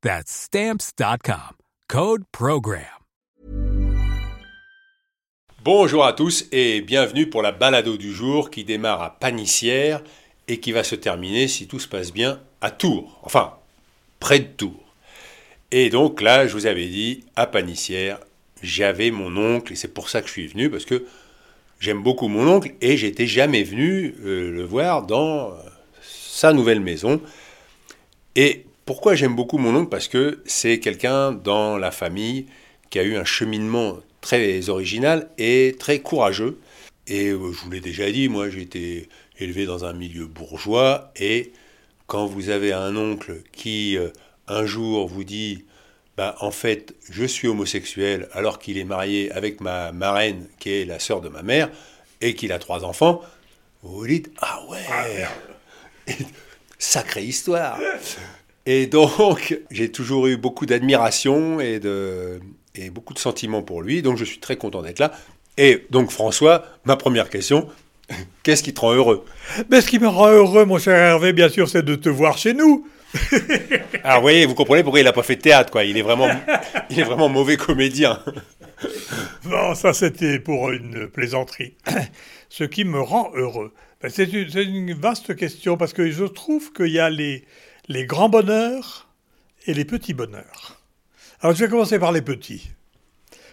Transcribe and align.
That's 0.00 0.30
Stamps.com. 0.30 1.56
Code 1.88 2.22
PROGRAM. 2.30 2.84
Bonjour 5.64 6.04
à 6.04 6.12
tous 6.12 6.46
et 6.52 6.82
bienvenue 6.82 7.28
pour 7.28 7.42
la 7.42 7.50
balado 7.50 7.96
du 7.96 8.12
jour 8.12 8.50
qui 8.50 8.62
démarre 8.62 9.02
à 9.02 9.18
Panissière 9.18 10.04
et 10.46 10.60
qui 10.60 10.70
va 10.70 10.84
se 10.84 10.94
terminer, 10.94 11.48
si 11.48 11.66
tout 11.66 11.80
se 11.80 11.88
passe 11.88 12.12
bien, 12.12 12.40
à 12.60 12.70
Tours. 12.70 13.18
Enfin, 13.24 13.54
près 14.20 14.38
de 14.38 14.44
Tours. 14.44 14.94
Et 15.72 15.90
donc 15.90 16.20
là, 16.20 16.46
je 16.46 16.52
vous 16.52 16.66
avais 16.66 16.86
dit, 16.86 17.24
à 17.34 17.48
Panissière, 17.48 18.20
j'avais 18.62 19.10
mon 19.10 19.36
oncle 19.36 19.72
et 19.72 19.76
c'est 19.76 19.92
pour 19.92 20.10
ça 20.10 20.20
que 20.22 20.28
je 20.28 20.32
suis 20.32 20.46
venu 20.46 20.70
parce 20.70 20.84
que 20.84 21.06
j'aime 21.80 22.04
beaucoup 22.04 22.28
mon 22.28 22.46
oncle 22.46 22.72
et 22.80 22.96
j'étais 22.96 23.26
jamais 23.26 23.64
venu 23.64 24.14
euh, 24.24 24.52
le 24.52 24.62
voir 24.62 25.02
dans 25.02 25.50
euh, 25.50 25.56
sa 26.02 26.52
nouvelle 26.52 26.80
maison. 26.80 27.20
Et 28.36 28.67
pourquoi 28.88 29.14
j'aime 29.14 29.36
beaucoup 29.36 29.58
mon 29.58 29.74
oncle? 29.76 29.90
Parce 29.90 30.08
que 30.08 30.42
c'est 30.46 30.80
quelqu'un 30.80 31.30
dans 31.30 31.76
la 31.76 31.90
famille 31.90 32.46
qui 32.88 32.98
a 32.98 33.02
eu 33.02 33.18
un 33.18 33.24
cheminement 33.26 33.98
très 34.22 34.70
original 34.70 35.28
et 35.36 35.76
très 35.78 35.98
courageux. 35.98 36.58
Et 37.06 37.26
euh, 37.26 37.52
je 37.52 37.60
vous 37.60 37.70
l'ai 37.70 37.80
déjà 37.80 38.10
dit, 38.10 38.30
moi 38.30 38.48
j'ai 38.48 38.62
été 38.62 39.10
élevé 39.38 39.66
dans 39.66 39.84
un 39.84 39.92
milieu 39.92 40.24
bourgeois 40.24 41.12
et 41.16 41.52
quand 42.06 42.24
vous 42.24 42.48
avez 42.48 42.72
un 42.72 42.96
oncle 42.96 43.42
qui 43.52 43.98
euh, 43.98 44.08
un 44.46 44.64
jour 44.64 45.06
vous 45.06 45.24
dit 45.24 45.66
bah, 46.16 46.36
en 46.40 46.50
fait 46.50 46.94
je 47.10 47.26
suis 47.26 47.46
homosexuel 47.46 48.26
alors 48.32 48.58
qu'il 48.58 48.78
est 48.78 48.84
marié 48.84 49.30
avec 49.32 49.60
ma 49.60 49.92
marraine 49.92 50.46
qui 50.60 50.70
est 50.70 50.86
la 50.86 50.98
sœur 50.98 51.20
de 51.20 51.28
ma 51.28 51.42
mère 51.42 51.68
et 52.22 52.34
qu'il 52.34 52.52
a 52.52 52.58
trois 52.58 52.84
enfants, 52.86 53.20
vous 53.82 53.98
vous 53.98 54.06
dites 54.06 54.30
ah 54.40 54.62
ouais, 54.70 56.16
sacrée 56.78 57.24
histoire. 57.24 57.78
Et 58.66 58.86
donc, 58.86 59.58
j'ai 59.70 59.90
toujours 59.90 60.26
eu 60.26 60.36
beaucoup 60.36 60.66
d'admiration 60.66 61.60
et, 61.60 61.78
de, 61.78 62.40
et 62.74 62.90
beaucoup 62.90 63.14
de 63.14 63.18
sentiments 63.18 63.62
pour 63.62 63.82
lui. 63.82 64.02
Donc, 64.02 64.16
je 64.16 64.24
suis 64.24 64.38
très 64.38 64.56
content 64.56 64.82
d'être 64.82 64.98
là. 64.98 65.12
Et 65.56 65.86
donc, 65.90 66.10
François, 66.10 66.64
ma 66.84 66.96
première 66.96 67.30
question, 67.30 67.68
qu'est-ce 68.42 68.62
qui 68.62 68.74
te 68.74 68.80
rend 68.80 68.92
heureux? 68.92 69.24
Mais 69.70 69.80
ce 69.80 69.88
qui 69.88 69.98
me 69.98 70.08
rend 70.08 70.28
heureux, 70.28 70.64
mon 70.64 70.78
cher 70.78 70.96
Hervé, 70.96 71.32
bien 71.32 71.48
sûr, 71.48 71.68
c'est 71.68 71.84
de 71.84 71.94
te 71.94 72.08
voir 72.08 72.38
chez 72.38 72.54
nous. 72.54 72.86
Alors, 74.04 74.16
vous 74.16 74.22
voyez, 74.22 74.46
vous 74.46 74.54
comprenez 74.54 74.82
pourquoi 74.82 75.00
il 75.00 75.04
n'a 75.04 75.12
pas 75.12 75.22
fait 75.22 75.36
de 75.36 75.42
théâtre, 75.42 75.70
quoi. 75.70 75.84
Il 75.84 75.96
est 75.96 76.02
vraiment, 76.02 76.28
il 76.90 77.00
est 77.00 77.04
vraiment 77.04 77.28
mauvais 77.28 77.56
comédien. 77.56 78.20
Bon, 79.44 79.74
ça, 79.74 79.92
c'était 79.92 80.38
pour 80.38 80.70
une 80.70 81.08
plaisanterie. 81.08 81.74
Ce 82.48 82.64
qui 82.64 82.84
me 82.84 83.00
rend 83.00 83.30
heureux, 83.34 83.72
ben, 84.00 84.10
c'est 84.10 84.32
une, 84.32 84.56
une 84.56 84.94
vaste 84.94 85.34
question 85.36 85.76
parce 85.76 85.92
que 85.92 86.10
je 86.10 86.24
trouve 86.24 86.72
qu'il 86.72 86.92
y 86.92 86.98
a 86.98 87.10
les 87.10 87.44
les 87.88 88.04
grands 88.04 88.28
bonheurs 88.28 89.08
et 89.66 89.72
les 89.72 89.86
petits 89.86 90.12
bonheurs. 90.12 90.78
Alors 91.40 91.56
je 91.56 91.64
vais 91.64 91.70
commencer 91.70 91.98
par 91.98 92.12
les 92.12 92.20
petits. 92.20 92.70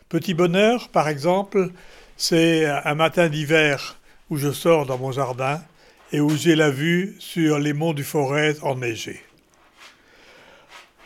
Petit 0.09 0.33
bonheur, 0.33 0.89
par 0.89 1.07
exemple, 1.07 1.69
c'est 2.17 2.65
un 2.65 2.95
matin 2.95 3.29
d'hiver 3.29 3.97
où 4.29 4.37
je 4.37 4.51
sors 4.51 4.85
dans 4.85 4.97
mon 4.97 5.11
jardin 5.11 5.63
et 6.11 6.19
où 6.19 6.35
j'ai 6.35 6.55
la 6.55 6.69
vue 6.69 7.15
sur 7.19 7.59
les 7.59 7.73
monts 7.73 7.93
du 7.93 8.03
Forez 8.03 8.55
enneigés. 8.61 9.21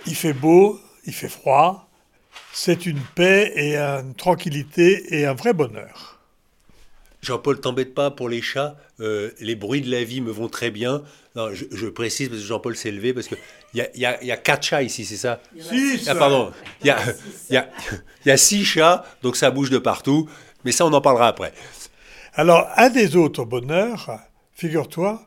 Il 0.08 0.16
fait 0.16 0.34
beau, 0.34 0.80
il 1.06 1.14
fait 1.14 1.30
froid, 1.30 1.88
c'est 2.52 2.86
une 2.86 3.02
paix 3.16 3.54
et 3.56 3.78
une 3.78 4.16
tranquillité 4.16 5.16
et 5.16 5.26
un 5.26 5.34
vrai 5.34 5.54
bonheur. 5.54 6.19
Jean-Paul, 7.22 7.60
t'embête 7.60 7.94
pas 7.94 8.12
pour 8.12 8.30
les 8.30 8.42
chats. 8.42 8.78
Euh, 9.00 9.32
les 9.40 9.56
bruits 9.56 9.82
de 9.82 9.92
la 9.92 10.04
vie 10.04 10.22
me 10.22 10.32
vont 10.32 10.48
très 10.48 10.72
bien. 10.72 11.04
Non, 11.36 11.50
je, 11.54 11.88
précise 11.88 12.30
parce 12.30 12.42
que 12.42 12.48
Jean-Paul 12.48 12.76
s'est 12.76 12.92
levé 12.92 13.14
parce 13.14 13.28
qu'il 13.28 13.38
y 13.74 13.82
a, 13.82 13.98
y, 13.98 14.06
a, 14.06 14.24
y 14.24 14.32
a 14.32 14.38
quatre 14.38 14.64
chats 14.64 14.84
ici, 14.84 15.06
c'est 15.06 15.18
ça? 15.18 15.42
Six 15.58 16.08
Ah, 16.08 16.16
pardon. 16.16 16.52
Il 16.82 16.88
y 16.88 16.90
a, 16.90 17.00
y, 17.50 17.58
a, 17.58 17.70
y 18.26 18.32
a 18.32 18.38
six 18.38 18.64
chats, 18.64 19.06
donc 19.22 19.36
ça 19.36 19.52
bouge 19.52 19.70
de 19.70 19.78
partout. 19.78 20.30
Mais 20.66 20.72
ça, 20.72 20.86
on 20.86 20.94
en 20.94 21.02
parlera 21.02 21.28
après. 21.28 21.54
Alors, 22.34 22.68
un 22.78 22.90
des 22.90 23.16
autres 23.16 23.46
bonheurs, 23.46 24.20
figure-toi, 24.54 25.22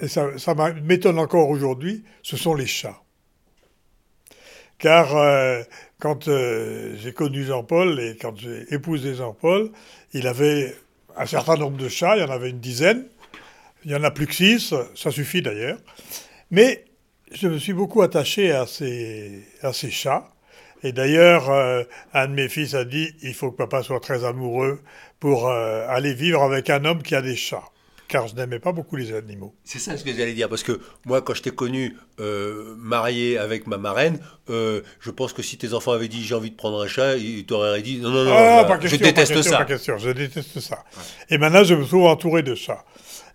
et 0.00 0.08
ça, 0.08 0.38
ça 0.38 0.54
m'étonne 0.82 1.18
encore 1.18 1.48
aujourd'hui, 1.48 2.04
ce 2.22 2.36
sont 2.36 2.54
les 2.54 2.66
chats. 2.66 3.00
Car 4.78 5.16
euh, 5.16 5.62
quand 5.98 6.28
euh, 6.28 6.94
j'ai 6.98 7.12
connu 7.12 7.44
Jean-Paul 7.44 7.98
et 7.98 8.16
quand 8.20 8.36
j'ai 8.36 8.72
épousé 8.74 9.14
Jean-Paul, 9.14 9.72
il 10.12 10.26
avait 10.26 10.76
un 11.16 11.26
certain 11.26 11.56
nombre 11.56 11.76
de 11.76 11.88
chats, 11.88 12.16
il 12.16 12.20
y 12.20 12.24
en 12.24 12.30
avait 12.30 12.50
une 12.50 12.60
dizaine. 12.60 13.06
Il 13.84 13.90
y 13.90 13.94
en 13.94 14.02
a 14.04 14.10
plus 14.10 14.26
que 14.26 14.34
six, 14.34 14.74
ça 14.94 15.10
suffit 15.10 15.42
d'ailleurs. 15.42 15.78
Mais 16.50 16.84
je 17.32 17.48
me 17.48 17.58
suis 17.58 17.72
beaucoup 17.72 18.02
attaché 18.02 18.52
à 18.52 18.66
ces, 18.66 19.44
à 19.62 19.72
ces 19.72 19.90
chats. 19.90 20.28
Et 20.82 20.92
d'ailleurs, 20.92 21.50
euh, 21.50 21.82
un 22.12 22.28
de 22.28 22.32
mes 22.32 22.48
fils 22.48 22.74
a 22.74 22.84
dit 22.84 23.14
il 23.22 23.34
faut 23.34 23.50
que 23.50 23.56
papa 23.56 23.82
soit 23.82 24.00
très 24.00 24.24
amoureux 24.24 24.80
pour 25.20 25.48
euh, 25.48 25.86
aller 25.88 26.14
vivre 26.14 26.42
avec 26.42 26.70
un 26.70 26.84
homme 26.84 27.02
qui 27.02 27.14
a 27.14 27.22
des 27.22 27.36
chats 27.36 27.64
car 28.08 28.26
je 28.28 28.34
n'aimais 28.34 28.58
pas 28.58 28.72
beaucoup 28.72 28.96
les 28.96 29.12
animaux. 29.12 29.54
C'est 29.64 29.78
ça 29.78 29.96
ce 29.96 30.04
que 30.04 30.12
j'allais 30.12 30.34
dire, 30.34 30.48
parce 30.48 30.62
que 30.62 30.80
moi, 31.04 31.22
quand 31.22 31.34
je 31.34 31.42
t'ai 31.42 31.50
connu 31.50 31.96
euh, 32.20 32.74
marié 32.78 33.38
avec 33.38 33.66
ma 33.66 33.78
marraine, 33.78 34.18
je 34.48 35.10
pense 35.10 35.32
que 35.32 35.42
si 35.42 35.58
tes 35.58 35.74
enfants 35.74 35.92
avaient 35.92 36.08
dit 36.08 36.24
j'ai 36.24 36.34
envie 36.34 36.50
de 36.50 36.56
prendre 36.56 36.82
un 36.82 36.86
chat, 36.86 37.16
ils 37.16 37.44
t'auraient 37.44 37.82
dit 37.82 37.98
non, 37.98 38.10
non, 38.10 38.24
non, 38.24 38.32
ah, 38.32 38.78
je 38.80 38.96
déteste 38.96 39.42
ça. 39.42 39.58
Pas 39.58 39.64
question, 39.64 39.98
je 39.98 40.10
déteste 40.10 40.60
ça. 40.60 40.84
Et 41.30 41.38
maintenant, 41.38 41.64
je 41.64 41.74
me 41.74 41.84
trouve 41.84 42.06
entouré 42.06 42.42
de 42.42 42.54
chats. 42.54 42.84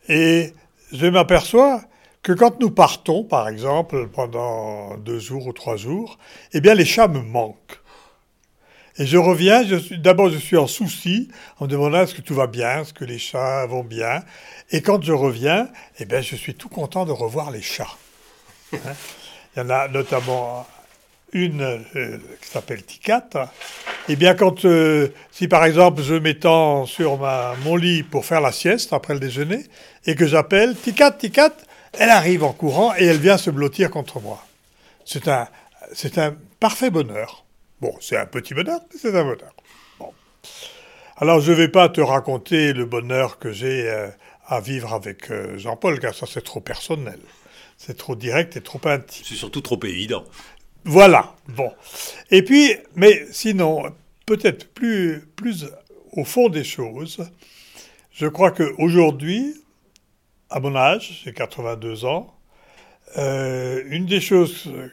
Et 0.08 0.54
je 0.92 1.08
m'aperçois 1.08 1.82
que 2.24 2.34
quand 2.34 2.60
nous 2.60 2.72
partons, 2.72 3.24
par 3.24 3.48
exemple, 3.48 4.08
pendant 4.08 4.98
deux 4.98 5.20
jours 5.20 5.48
ou 5.48 5.54
trois 5.54 5.76
jours, 5.76 6.20
eh 6.54 6.62
bien, 6.62 6.74
les 6.74 6.86
chats 6.86 7.08
me 7.08 7.22
manquent. 7.22 7.81
Et 8.98 9.06
je 9.06 9.18
reviens, 9.18 9.64
d'abord 9.98 10.30
je 10.30 10.38
suis 10.38 10.58
en 10.58 10.68
souci, 10.68 11.30
en 11.60 11.66
me 11.66 11.70
demandant 11.70 12.02
est-ce 12.02 12.16
que 12.16 12.22
tout 12.22 12.36
va 12.36 12.48
bien, 12.48 12.82
est-ce 12.82 12.94
que 12.94 13.06
les 13.06 13.20
chats 13.20 13.66
vont 13.66 13.84
bien. 13.84 14.24
Et 14.72 14.82
quand 14.82 15.02
je 15.02 15.14
reviens, 15.14 15.70
eh 16.00 16.06
bien, 16.06 16.22
je 16.22 16.36
suis 16.36 16.56
tout 16.56 16.70
content 16.70 17.06
de 17.06 17.12
revoir 17.12 17.52
les 17.52 17.62
chats. 17.62 17.98
Hein. 18.74 18.78
Il 19.56 19.60
y 19.60 19.62
en 19.62 19.70
a 19.70 19.88
notamment 19.88 20.66
une 21.34 21.62
euh, 21.96 22.18
qui 22.42 22.50
s'appelle 22.50 22.84
Ticat. 22.84 23.30
Eh 24.10 24.16
bien, 24.16 24.34
quand, 24.36 24.66
euh, 24.66 25.10
si 25.32 25.48
par 25.48 25.66
exemple 25.66 26.02
je 26.02 26.16
m'étends 26.16 26.86
sur 26.86 27.18
mon 27.64 27.76
lit 27.76 28.04
pour 28.04 28.26
faire 28.26 28.42
la 28.42 28.52
sieste 28.52 28.94
après 28.94 29.14
le 29.14 29.20
déjeuner, 29.20 29.66
et 30.06 30.16
que 30.16 30.28
j'appelle 30.28 30.76
Ticat, 30.76 31.12
Ticat, 31.12 31.54
elle 31.94 32.10
arrive 32.10 32.44
en 32.44 32.54
courant 32.54 32.94
et 32.98 33.06
elle 33.06 33.20
vient 33.20 33.38
se 33.38 33.50
blottir 33.50 33.90
contre 33.90 34.20
moi. 34.20 34.44
C'est 35.06 35.28
un, 35.28 35.48
c'est 35.94 36.18
un 36.18 36.36
parfait 36.60 36.90
bonheur. 36.90 37.44
Bon, 37.82 37.96
c'est 38.00 38.18
un 38.18 38.26
petit 38.26 38.54
bonheur, 38.54 38.80
mais 38.90 39.00
c'est 39.00 39.16
un 39.16 39.24
bonheur. 39.24 39.54
Bon. 40.00 40.14
Alors, 41.18 41.42
je 41.42 41.52
ne 41.52 41.58
vais 41.58 41.68
pas 41.68 41.90
te 41.90 42.02
raconter 42.02 42.74
le 42.74 42.86
bonheur 42.86 43.40
que 43.40 43.52
j'ai 43.52 43.90
euh, 43.90 44.08
à 44.48 44.62
vivre 44.62 44.94
avec 44.94 45.32
Jean-Paul, 45.58 46.00
car 46.00 46.14
ça, 46.14 46.26
c'est 46.26 46.44
trop 46.44 46.62
personnel. 46.62 47.20
C'est 47.78 47.98
trop 47.98 48.16
direct 48.16 48.56
et 48.56 48.62
trop 48.62 48.80
intime. 48.86 49.26
C'est 49.28 49.36
surtout 49.36 49.62
trop 49.62 49.80
évident. 49.84 50.24
Voilà, 50.84 51.36
bon. 51.48 51.72
Et 52.30 52.44
puis, 52.44 52.76
mais 52.96 53.26
sinon, 53.32 53.84
peut-être 54.26 54.74
plus, 54.74 55.22
plus 55.36 55.68
au 56.12 56.24
fond 56.24 56.50
des 56.50 56.64
choses, 56.64 57.30
je 58.12 58.28
crois 58.28 58.52
qu'aujourd'hui, 58.52 59.56
à 60.50 60.60
mon 60.60 60.76
âge, 60.76 61.22
j'ai 61.24 61.34
82 61.34 62.06
ans, 62.06 62.36
euh, 63.18 63.84
une 63.88 64.06
des 64.06 64.22
choses 64.22 64.68
euh, 64.68 64.90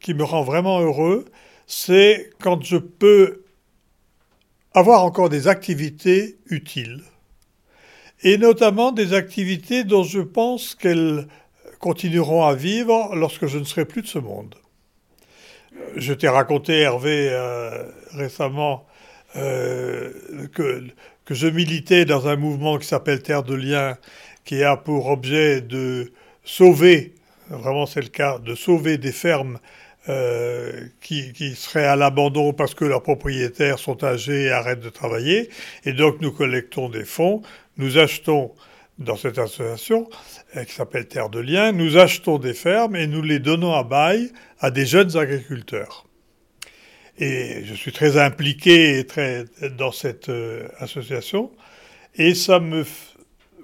qui 0.00 0.14
me 0.14 0.24
rend 0.24 0.42
vraiment 0.42 0.80
heureux, 0.80 1.24
c'est 1.70 2.30
quand 2.40 2.64
je 2.64 2.78
peux 2.78 3.44
avoir 4.74 5.04
encore 5.04 5.28
des 5.28 5.46
activités 5.46 6.36
utiles, 6.46 7.04
et 8.24 8.38
notamment 8.38 8.90
des 8.90 9.14
activités 9.14 9.84
dont 9.84 10.02
je 10.02 10.20
pense 10.20 10.74
qu'elles 10.74 11.28
continueront 11.78 12.44
à 12.44 12.56
vivre 12.56 13.14
lorsque 13.14 13.46
je 13.46 13.58
ne 13.58 13.62
serai 13.62 13.84
plus 13.84 14.02
de 14.02 14.08
ce 14.08 14.18
monde. 14.18 14.56
Je 15.94 16.12
t'ai 16.12 16.28
raconté, 16.28 16.80
Hervé, 16.80 17.28
euh, 17.30 17.84
récemment, 18.14 18.84
euh, 19.36 20.10
que, 20.52 20.84
que 21.24 21.34
je 21.34 21.46
militais 21.46 22.04
dans 22.04 22.26
un 22.26 22.34
mouvement 22.34 22.78
qui 22.78 22.88
s'appelle 22.88 23.22
Terre 23.22 23.44
de 23.44 23.54
Liens, 23.54 23.96
qui 24.44 24.64
a 24.64 24.76
pour 24.76 25.06
objet 25.06 25.60
de 25.60 26.12
sauver, 26.42 27.14
vraiment 27.48 27.86
c'est 27.86 28.02
le 28.02 28.08
cas, 28.08 28.40
de 28.40 28.56
sauver 28.56 28.98
des 28.98 29.12
fermes 29.12 29.60
euh, 30.08 30.86
qui, 31.02 31.32
qui, 31.34 31.54
seraient 31.54 31.86
à 31.86 31.94
l'abandon 31.94 32.54
parce 32.54 32.74
que 32.74 32.86
leurs 32.86 33.02
propriétaires 33.02 33.78
sont 33.78 34.02
âgés 34.02 34.44
et 34.44 34.50
arrêtent 34.50 34.80
de 34.80 34.88
travailler. 34.88 35.50
Et 35.84 35.92
donc 35.92 36.22
nous 36.22 36.32
collectons 36.32 36.88
des 36.88 37.04
fonds, 37.04 37.42
nous 37.76 37.98
achetons 37.98 38.52
dans 38.98 39.16
cette 39.16 39.38
association 39.38 40.08
euh, 40.56 40.64
qui 40.64 40.72
s'appelle 40.72 41.06
Terre 41.06 41.28
de 41.28 41.38
Liens, 41.38 41.72
nous 41.72 41.98
achetons 41.98 42.38
des 42.38 42.54
fermes 42.54 42.96
et 42.96 43.06
nous 43.06 43.20
les 43.20 43.40
donnons 43.40 43.74
à 43.74 43.84
bail 43.84 44.30
à 44.58 44.70
des 44.70 44.86
jeunes 44.86 45.16
agriculteurs. 45.18 46.06
Et 47.18 47.64
je 47.64 47.74
suis 47.74 47.92
très 47.92 48.16
impliqué 48.16 49.04
très, 49.06 49.44
dans 49.76 49.92
cette 49.92 50.30
euh, 50.30 50.66
association 50.78 51.50
et 52.14 52.34
ça 52.34 52.58
me, 52.58 52.84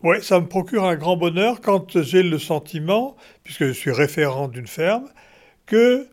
ouais, 0.03 0.21
ça 0.21 0.39
me 0.41 0.47
procure 0.47 0.85
un 0.85 0.97
grand 0.97 1.17
bonheur 1.17 1.61
quand 1.63 2.03
j'ai 2.03 2.23
le 2.23 2.39
sentiment, 2.39 3.17
puisque 3.43 3.67
je 3.67 3.73
suis 3.73 3.93
référent 3.93 4.49
d'une 4.49 4.67
ferme, 4.67 5.09
que 5.65 6.09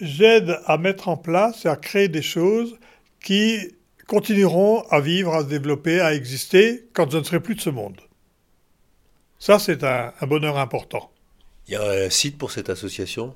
j'aide 0.00 0.58
à 0.66 0.78
mettre 0.78 1.08
en 1.08 1.16
place 1.16 1.64
et 1.64 1.68
à 1.68 1.76
créer 1.76 2.08
des 2.08 2.22
choses 2.22 2.78
qui 3.22 3.58
continueront 4.06 4.82
à 4.90 5.00
vivre, 5.00 5.34
à 5.34 5.42
se 5.42 5.46
développer, 5.46 6.00
à 6.00 6.14
exister 6.14 6.88
quand 6.92 7.10
je 7.10 7.18
ne 7.18 7.22
serai 7.22 7.40
plus 7.40 7.54
de 7.54 7.60
ce 7.60 7.70
monde. 7.70 8.00
Ça, 9.38 9.58
c'est 9.58 9.84
un, 9.84 10.12
bonheur 10.22 10.58
important. 10.58 11.10
Il 11.66 11.74
y 11.74 11.76
a 11.76 11.82
un 11.82 12.10
site 12.10 12.36
pour 12.36 12.50
cette 12.50 12.68
association? 12.68 13.34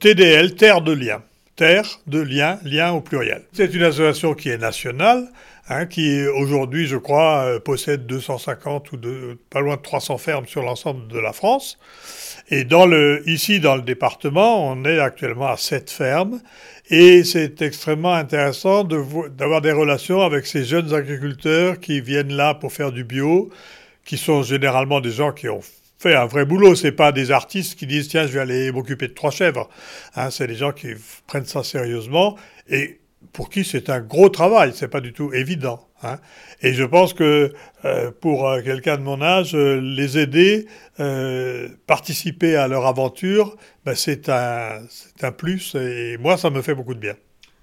TDL, 0.00 0.54
Terre 0.54 0.82
de 0.82 0.92
Liens. 0.92 1.22
Terre 1.56 2.00
de 2.08 2.20
Liens, 2.20 2.58
Liens 2.64 2.92
au 2.92 3.00
pluriel. 3.00 3.42
C'est 3.52 3.72
une 3.72 3.84
association 3.84 4.34
qui 4.34 4.48
est 4.48 4.58
nationale, 4.58 5.28
hein, 5.68 5.86
qui 5.86 6.26
aujourd'hui, 6.26 6.86
je 6.86 6.96
crois, 6.96 7.44
euh, 7.44 7.60
possède 7.60 8.06
250 8.06 8.90
ou 8.92 8.98
pas 9.50 9.60
loin 9.60 9.76
de 9.76 9.82
300 9.82 10.18
fermes 10.18 10.46
sur 10.46 10.62
l'ensemble 10.62 11.06
de 11.06 11.18
la 11.18 11.32
France. 11.32 11.78
Et 12.50 12.66
ici, 13.26 13.60
dans 13.60 13.76
le 13.76 13.82
département, 13.82 14.68
on 14.68 14.84
est 14.84 14.98
actuellement 14.98 15.46
à 15.46 15.56
sept 15.56 15.90
fermes. 15.90 16.40
Et 16.90 17.24
c'est 17.24 17.62
extrêmement 17.62 18.12
intéressant 18.12 18.84
d'avoir 18.84 19.60
des 19.62 19.72
relations 19.72 20.20
avec 20.20 20.46
ces 20.46 20.64
jeunes 20.64 20.92
agriculteurs 20.92 21.80
qui 21.80 22.00
viennent 22.00 22.34
là 22.34 22.54
pour 22.54 22.72
faire 22.72 22.92
du 22.92 23.04
bio, 23.04 23.48
qui 24.04 24.18
sont 24.18 24.42
généralement 24.42 25.00
des 25.00 25.12
gens 25.12 25.32
qui 25.32 25.48
ont 25.48 25.62
un 26.12 26.26
vrai 26.26 26.44
boulot. 26.44 26.74
C'est 26.74 26.92
pas 26.92 27.12
des 27.12 27.30
artistes 27.30 27.78
qui 27.78 27.86
disent 27.86 28.08
tiens 28.08 28.26
je 28.26 28.32
vais 28.32 28.40
aller 28.40 28.72
m'occuper 28.72 29.08
de 29.08 29.14
trois 29.14 29.30
chèvres. 29.30 29.68
Hein, 30.16 30.30
c'est 30.30 30.46
des 30.46 30.56
gens 30.56 30.72
qui 30.72 30.88
prennent 31.26 31.46
ça 31.46 31.62
sérieusement 31.62 32.36
et 32.68 33.00
pour 33.32 33.48
qui 33.48 33.64
c'est 33.64 33.88
un 33.88 34.00
gros 34.00 34.28
travail. 34.28 34.72
C'est 34.74 34.88
pas 34.88 35.00
du 35.00 35.12
tout 35.12 35.32
évident. 35.32 35.88
Hein. 36.02 36.18
Et 36.60 36.72
je 36.74 36.84
pense 36.84 37.14
que 37.14 37.52
euh, 37.84 38.10
pour 38.20 38.48
euh, 38.48 38.62
quelqu'un 38.62 38.96
de 38.96 39.02
mon 39.02 39.22
âge, 39.22 39.54
euh, 39.54 39.80
les 39.80 40.18
aider, 40.18 40.66
participer 41.86 42.56
à 42.56 42.68
leur 42.68 42.86
aventure, 42.86 43.56
ben, 43.84 43.94
c'est 43.94 44.28
un 44.28 45.32
plus. 45.36 45.74
Et 45.74 46.16
moi, 46.18 46.36
ça 46.36 46.50
me 46.50 46.62
fait 46.62 46.74
beaucoup 46.74 46.94
de 46.94 47.00
bien. 47.00 47.16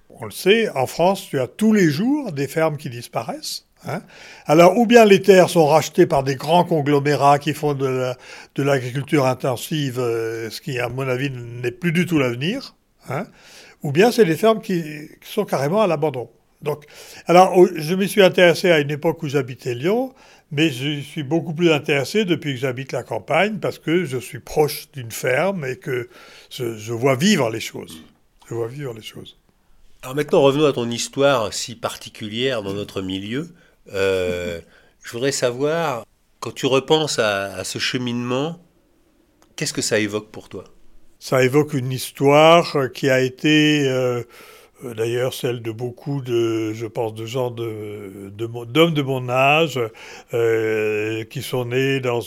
On 0.10 0.26
le 0.26 0.32
sait, 0.32 0.70
en 0.70 0.86
France, 0.86 1.28
tu 1.30 1.40
as 1.40 1.48
tous 1.48 1.74
les 1.74 1.90
jours 1.90 2.32
des 2.32 2.48
fermes 2.48 2.78
qui 2.78 2.90
disparaissent. 2.90 3.68
Hein. 3.86 4.02
Alors, 4.46 4.78
ou 4.78 4.86
bien 4.86 5.06
les 5.06 5.22
terres 5.22 5.50
sont 5.50 5.66
rachetées 5.66 6.06
par 6.06 6.24
des 6.24 6.36
grands 6.36 6.64
conglomérats 6.64 7.40
qui 7.40 7.54
font 7.54 7.74
de 7.74 8.14
l'agriculture 8.58 9.26
intensive, 9.26 9.96
ce 9.96 10.62
qui, 10.62 10.80
à 10.80 10.88
mon 10.90 11.08
avis, 11.08 11.32
n'est 11.32 11.72
plus 11.72 11.92
du 11.92 12.06
tout 12.06 12.20
l'avenir, 12.20 12.76
hein, 13.10 13.26
ou 13.82 13.92
bien 13.92 14.12
c'est 14.12 14.26
des 14.26 14.36
fermes 14.38 14.62
qui 14.62 15.10
sont 15.22 15.46
carrément 15.46 15.82
à 15.82 15.88
l'abandon. 15.88 16.30
Donc, 16.62 16.86
alors, 17.26 17.56
je 17.76 17.96
me 17.96 18.06
suis 18.06 18.22
intéressé 18.22 18.70
à 18.70 18.80
une 18.80 18.92
époque 18.92 19.24
où 19.24 19.28
j'habitais 19.28 19.74
Lyon, 19.74 20.14
mais 20.52 20.70
je 20.70 21.00
suis 21.00 21.24
beaucoup 21.24 21.54
plus 21.54 21.72
intéressé 21.72 22.26
depuis 22.26 22.54
que 22.54 22.60
j'habite 22.60 22.92
la 22.92 23.04
campagne 23.04 23.58
parce 23.60 23.80
que 23.80 24.06
je 24.06 24.18
suis 24.18 24.40
proche 24.40 24.92
d'une 24.92 25.12
ferme 25.12 25.66
et 25.66 25.78
que 25.78 26.10
je, 26.52 26.94
vois 26.94 27.16
vivre 27.16 27.50
les 27.50 27.60
choses. 27.60 28.04
Je 28.48 28.54
vois 28.54 28.68
vivre 28.68 28.94
les 28.94 29.02
choses. 29.02 29.38
Alors 30.04 30.16
maintenant, 30.16 30.42
revenons 30.42 30.66
à 30.66 30.74
ton 30.74 30.90
histoire 30.90 31.54
si 31.54 31.76
particulière 31.76 32.64
dans 32.64 32.74
notre 32.74 33.02
milieu. 33.02 33.50
Euh, 33.94 34.62
je 35.04 35.12
voudrais 35.12 35.32
savoir, 35.32 36.06
quand 36.40 36.54
tu 36.54 36.66
repenses 36.66 37.20
à, 37.20 37.64
ce 37.64 37.80
cheminement, 37.80 38.60
qu'est-ce 39.56 39.74
que 39.74 39.82
ça 39.82 40.00
évoque 40.00 40.32
pour 40.32 40.50
toi? 40.50 40.64
Ça 41.20 41.44
évoque 41.44 41.74
une 41.74 41.92
histoire 41.92 42.92
qui 42.94 43.10
a 43.10 43.20
été... 43.20 43.88
Euh, 43.88 44.24
euh, 44.84 44.96
d'ailleurs 44.96 45.36
celle 45.36 45.62
de 45.62 45.70
beaucoup 45.70 46.22
de, 46.22 46.74
je 46.74 46.88
pense, 46.88 47.14
de 47.14 47.28
gens 47.28 47.52
d'hommes 47.52 48.94
de, 48.94 49.02
mon 49.04 49.30
âge 49.30 49.80
qui 51.30 51.42
sont 51.44 51.66
nés 51.66 52.00
dans 52.00 52.22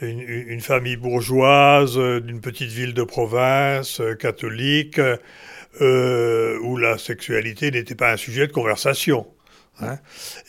une, 0.00 0.60
famille 0.60 0.96
bourgeoise 0.96 1.98
d'une 1.98 2.40
petite 2.40 2.70
ville 2.70 2.94
de 2.94 3.02
province 3.02 4.00
catholique 4.20 5.00
où 5.80 6.76
la 6.76 6.98
sexualité 6.98 7.72
n'était 7.72 7.96
pas 7.96 8.12
un 8.12 8.16
sujet 8.16 8.46
de 8.46 8.52
conversation. 8.52 9.26
Hein, 9.80 9.98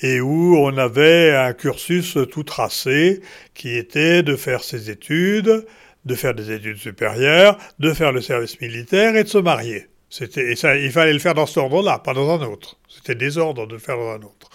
et 0.02 0.20
où 0.20 0.58
on 0.58 0.78
avait 0.78 1.34
un 1.34 1.54
cursus 1.54 2.18
tout 2.30 2.44
tracé 2.44 3.22
qui 3.54 3.76
était 3.76 4.22
de 4.22 4.36
faire 4.36 4.64
ses 4.64 4.90
études, 4.90 5.66
de 6.06 6.16
faire 6.16 6.34
des 6.34 6.52
études 6.52 6.78
supérieures, 6.78 7.58
de 7.80 7.94
faire 7.94 8.12
le 8.12 8.22
service 8.22 8.60
militaire 8.60 9.16
et 9.16 9.24
de 9.24 9.30
se 9.30 9.38
marier. 9.38 9.88
C'était, 10.10 10.56
ça, 10.56 10.78
il 10.78 10.92
fallait 10.92 11.14
le 11.14 11.20
faire 11.20 11.34
dans 11.34 11.48
cet 11.48 11.58
ordre-là, 11.58 12.00
pas 12.00 12.14
dans 12.14 12.30
un 12.30 12.46
autre. 12.46 12.78
C'était 12.88 13.16
désordre 13.16 13.66
de 13.66 13.74
le 13.74 13.80
faire 13.80 13.98
dans 13.98 14.12
un 14.12 14.22
autre. 14.22 14.50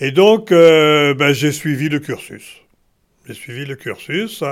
Et 0.00 0.10
donc, 0.10 0.50
euh, 0.50 1.14
ben, 1.14 1.32
j'ai 1.32 1.52
suivi 1.52 1.88
le 1.88 2.00
cursus. 2.00 2.62
J'ai 3.26 3.34
suivi 3.34 3.64
le 3.64 3.76
cursus. 3.76 4.42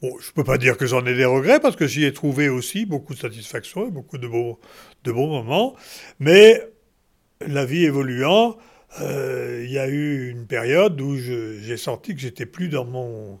Bon, 0.00 0.16
je 0.20 0.28
ne 0.28 0.32
peux 0.34 0.44
pas 0.44 0.58
dire 0.58 0.76
que 0.76 0.86
j'en 0.86 1.04
ai 1.06 1.14
des 1.14 1.24
regrets, 1.24 1.58
parce 1.58 1.74
que 1.74 1.88
j'y 1.88 2.04
ai 2.04 2.12
trouvé 2.12 2.48
aussi 2.48 2.86
beaucoup 2.86 3.14
de 3.14 3.18
satisfaction 3.18 3.88
et 3.88 3.90
beaucoup 3.90 4.18
de 4.18 4.28
beaux, 4.28 4.60
de 5.02 5.10
bons 5.10 5.26
moments. 5.26 5.74
Mais 6.20 6.62
la 7.46 7.64
vie 7.64 7.84
évoluant, 7.84 8.56
euh, 9.00 9.62
il 9.64 9.70
y 9.70 9.78
a 9.78 9.88
eu 9.88 10.30
une 10.30 10.46
période 10.46 11.00
où 11.00 11.16
j'ai 11.16 11.76
senti 11.76 12.14
que 12.14 12.20
j'étais 12.20 12.46
plus 12.46 12.68
dans 12.68 12.84
mon... 12.84 13.40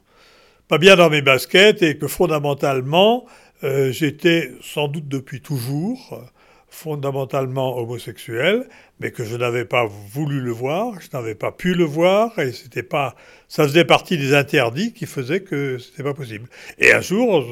pas 0.68 0.78
bien 0.78 0.96
dans 0.96 1.10
mes 1.10 1.22
baskets 1.22 1.82
et 1.82 1.98
que 1.98 2.06
fondamentalement, 2.06 3.26
euh, 3.64 3.90
j'étais 3.92 4.52
sans 4.62 4.88
doute 4.88 5.08
depuis 5.08 5.40
toujours 5.40 6.30
fondamentalement 6.70 7.78
homosexuel, 7.78 8.68
mais 9.00 9.10
que 9.10 9.24
je 9.24 9.36
n'avais 9.36 9.64
pas 9.64 9.86
voulu 9.86 10.40
le 10.40 10.52
voir, 10.52 11.00
je 11.00 11.08
n'avais 11.14 11.34
pas 11.34 11.50
pu 11.50 11.74
le 11.74 11.84
voir, 11.84 12.38
et 12.38 12.52
c'était 12.52 12.82
pas, 12.82 13.16
ça 13.48 13.64
faisait 13.64 13.86
partie 13.86 14.18
des 14.18 14.34
interdits 14.34 14.92
qui 14.92 15.06
faisaient 15.06 15.40
que 15.40 15.78
c'était 15.78 16.02
pas 16.02 16.12
possible. 16.14 16.46
Et 16.78 16.92
un 16.92 17.00
jour, 17.00 17.42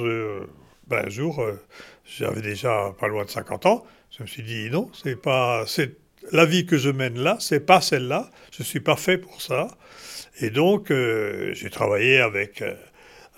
ben 0.86 1.06
un 1.06 1.08
jour, 1.08 1.40
euh, 1.40 1.60
j'avais 2.04 2.42
déjà 2.42 2.94
pas 3.00 3.08
loin 3.08 3.24
de 3.24 3.30
50 3.30 3.66
ans, 3.66 3.84
je 4.16 4.22
me 4.22 4.28
suis 4.28 4.42
dit 4.42 4.70
non, 4.70 4.90
c'est 4.92 5.16
pas, 5.16 5.64
c'est 5.66 5.96
la 6.32 6.44
vie 6.44 6.66
que 6.66 6.78
je 6.78 6.90
mène 6.90 7.18
là, 7.18 7.36
c'est 7.40 7.64
pas 7.64 7.80
celle-là, 7.80 8.30
je 8.56 8.62
suis 8.62 8.80
pas 8.80 8.96
fait 8.96 9.18
pour 9.18 9.40
ça, 9.42 9.68
et 10.40 10.50
donc 10.50 10.90
euh, 10.90 11.52
j'ai 11.54 11.70
travaillé 11.70 12.18
avec 12.18 12.62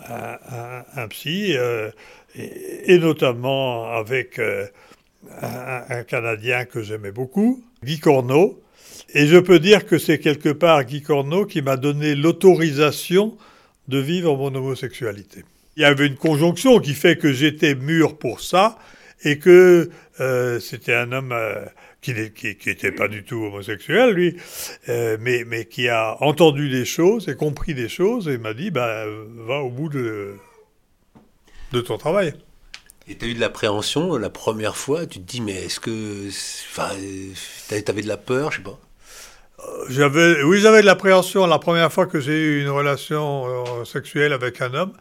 un, 0.08 0.38
un, 0.50 0.84
un, 1.02 1.08
psy 1.08 1.54
et, 2.34 2.98
notamment 2.98 3.92
avec 3.92 4.38
euh, 4.38 4.66
un, 5.40 6.02
Canadien 6.04 6.64
que 6.64 6.82
j'aimais 6.82 7.12
beaucoup, 7.12 7.62
Guy 7.84 7.98
Corneau. 7.98 8.62
Et 9.14 9.26
je 9.26 9.38
peux 9.38 9.58
dire 9.58 9.86
que 9.86 9.98
c'est 9.98 10.18
quelque 10.18 10.50
part 10.50 10.84
Guy 10.84 11.02
Corneau 11.02 11.46
qui 11.46 11.62
m'a 11.62 11.76
donné 11.76 12.14
l'autorisation 12.14 13.36
de 13.88 13.98
vivre 13.98 14.36
mon 14.36 14.54
homosexualité. 14.54 15.44
Il 15.76 15.82
y 15.82 15.84
avait 15.84 16.06
une 16.06 16.16
conjonction 16.16 16.78
qui 16.80 16.94
fait 16.94 17.16
que 17.16 17.32
j'étais 17.32 17.74
mûr 17.74 18.18
pour 18.18 18.40
ça 18.40 18.78
et 19.24 19.38
que 19.38 19.90
euh, 20.20 20.60
c'était 20.60 20.94
un 20.94 21.12
homme 21.12 21.32
euh, 21.32 21.64
qui 22.00 22.14
n'était 22.14 22.92
pas 22.92 23.08
du 23.08 23.24
tout 23.24 23.44
homosexuel, 23.44 24.14
lui, 24.14 24.36
mais, 24.86 25.44
mais 25.46 25.64
qui 25.64 25.88
a 25.88 26.16
entendu 26.20 26.70
des 26.70 26.84
choses 26.84 27.28
et 27.28 27.34
compris 27.34 27.74
des 27.74 27.88
choses 27.88 28.28
et 28.28 28.38
m'a 28.38 28.54
dit, 28.54 28.70
bah, 28.70 29.04
va 29.46 29.58
au 29.58 29.70
bout 29.70 29.88
de, 29.88 30.34
de 31.72 31.80
ton 31.80 31.98
travail. 31.98 32.34
Et 33.10 33.16
tu 33.16 33.24
as 33.24 33.28
eu 33.28 33.34
de 33.34 33.40
l'appréhension 33.40 34.16
la 34.16 34.30
première 34.30 34.76
fois? 34.76 35.06
Tu 35.06 35.18
te 35.18 35.24
dis, 35.24 35.40
mais 35.40 35.64
est-ce 35.64 35.80
que. 35.80 36.28
Enfin, 36.70 36.90
tu 37.68 37.90
avais 37.90 38.02
de 38.02 38.08
la 38.08 38.18
peur, 38.18 38.52
je 38.52 38.58
sais 38.58 38.62
pas? 38.62 38.78
Euh, 39.60 39.86
j'avais, 39.88 40.42
oui, 40.42 40.60
j'avais 40.60 40.82
de 40.82 40.86
l'appréhension 40.86 41.46
la 41.46 41.58
première 41.58 41.90
fois 41.90 42.06
que 42.06 42.20
j'ai 42.20 42.38
eu 42.38 42.60
une 42.60 42.68
relation 42.68 43.46
euh, 43.46 43.84
sexuelle 43.84 44.34
avec 44.34 44.60
un 44.60 44.74
homme. 44.74 44.92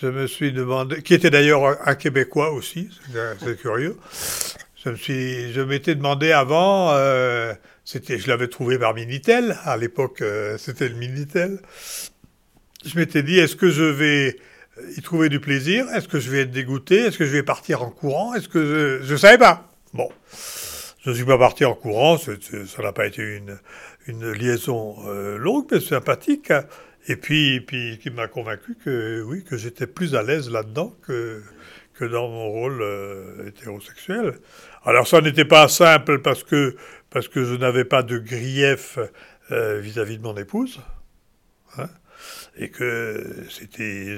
Je 0.00 0.06
me 0.06 0.26
suis 0.26 0.52
demandé, 0.52 1.02
qui 1.02 1.14
était 1.14 1.30
d'ailleurs 1.30 1.76
un 1.86 1.94
Québécois 1.96 2.52
aussi, 2.52 2.88
c'est 3.40 3.60
curieux. 3.60 3.96
Je 4.84 4.90
me 4.90 4.96
suis, 4.96 5.52
je 5.52 5.60
m'étais 5.60 5.94
demandé 5.94 6.32
avant, 6.32 6.90
euh, 6.90 7.54
c'était, 7.84 8.18
je 8.18 8.26
l'avais 8.26 8.48
trouvé 8.48 8.80
par 8.80 8.94
Minitel. 8.94 9.56
À 9.64 9.76
l'époque, 9.76 10.22
euh, 10.22 10.58
c'était 10.58 10.88
le 10.88 10.96
Minitel. 10.96 11.60
Je 12.84 12.98
m'étais 12.98 13.22
dit, 13.22 13.38
est-ce 13.38 13.54
que 13.54 13.70
je 13.70 13.84
vais 13.84 14.36
y 14.96 15.02
trouver 15.02 15.28
du 15.28 15.38
plaisir? 15.38 15.88
Est-ce 15.90 16.08
que 16.08 16.18
je 16.18 16.30
vais 16.30 16.40
être 16.40 16.50
dégoûté? 16.50 16.96
Est-ce 16.96 17.16
que 17.16 17.26
je 17.26 17.30
vais 17.30 17.44
partir 17.44 17.82
en 17.82 17.90
courant? 17.90 18.34
Est-ce 18.34 18.48
que 18.48 19.00
je... 19.04 19.12
ne 19.12 19.16
savais 19.16 19.38
pas. 19.38 19.70
Bon, 19.94 20.08
je 21.04 21.10
ne 21.10 21.14
suis 21.14 21.24
pas 21.24 21.38
parti 21.38 21.64
en 21.64 21.74
courant. 21.74 22.18
ça 22.18 22.82
n'a 22.82 22.92
pas 22.92 23.06
été 23.06 23.22
une, 23.22 23.60
une 24.08 24.32
liaison 24.32 24.96
euh, 25.06 25.38
longue, 25.38 25.66
mais 25.70 25.78
sympathique. 25.78 26.52
Et 27.06 27.14
puis, 27.14 27.60
puis 27.60 28.00
qui 28.02 28.10
m'a 28.10 28.26
convaincu 28.26 28.76
que 28.84 29.22
oui, 29.22 29.44
que 29.44 29.56
j'étais 29.56 29.86
plus 29.86 30.16
à 30.16 30.24
l'aise 30.24 30.50
là-dedans 30.50 30.96
que, 31.06 31.40
que 31.94 32.04
dans 32.04 32.28
mon 32.28 32.48
rôle 32.48 32.80
euh, 32.82 33.48
hétérosexuel. 33.48 34.34
Alors 34.84 35.06
ça 35.06 35.20
n'était 35.20 35.44
pas 35.44 35.68
simple 35.68 36.20
parce 36.20 36.44
que, 36.44 36.76
parce 37.10 37.28
que 37.28 37.44
je 37.44 37.54
n'avais 37.54 37.84
pas 37.84 38.02
de 38.02 38.18
grief 38.18 38.98
euh, 39.50 39.78
vis-à-vis 39.78 40.18
de 40.18 40.22
mon 40.22 40.36
épouse. 40.36 40.80
Hein, 41.78 41.88
et 42.56 42.70
que 42.70 43.44
c'était, 43.50 44.16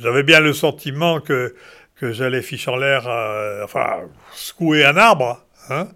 j'avais 0.00 0.22
bien 0.22 0.40
le 0.40 0.52
sentiment 0.52 1.20
que, 1.20 1.54
que 1.96 2.12
j'allais 2.12 2.42
fiche 2.42 2.68
en 2.68 2.76
l'air, 2.76 3.06
enfin, 3.64 4.02
secouer 4.32 4.84
un 4.84 4.96
arbre, 4.96 5.44
hein, 5.68 5.88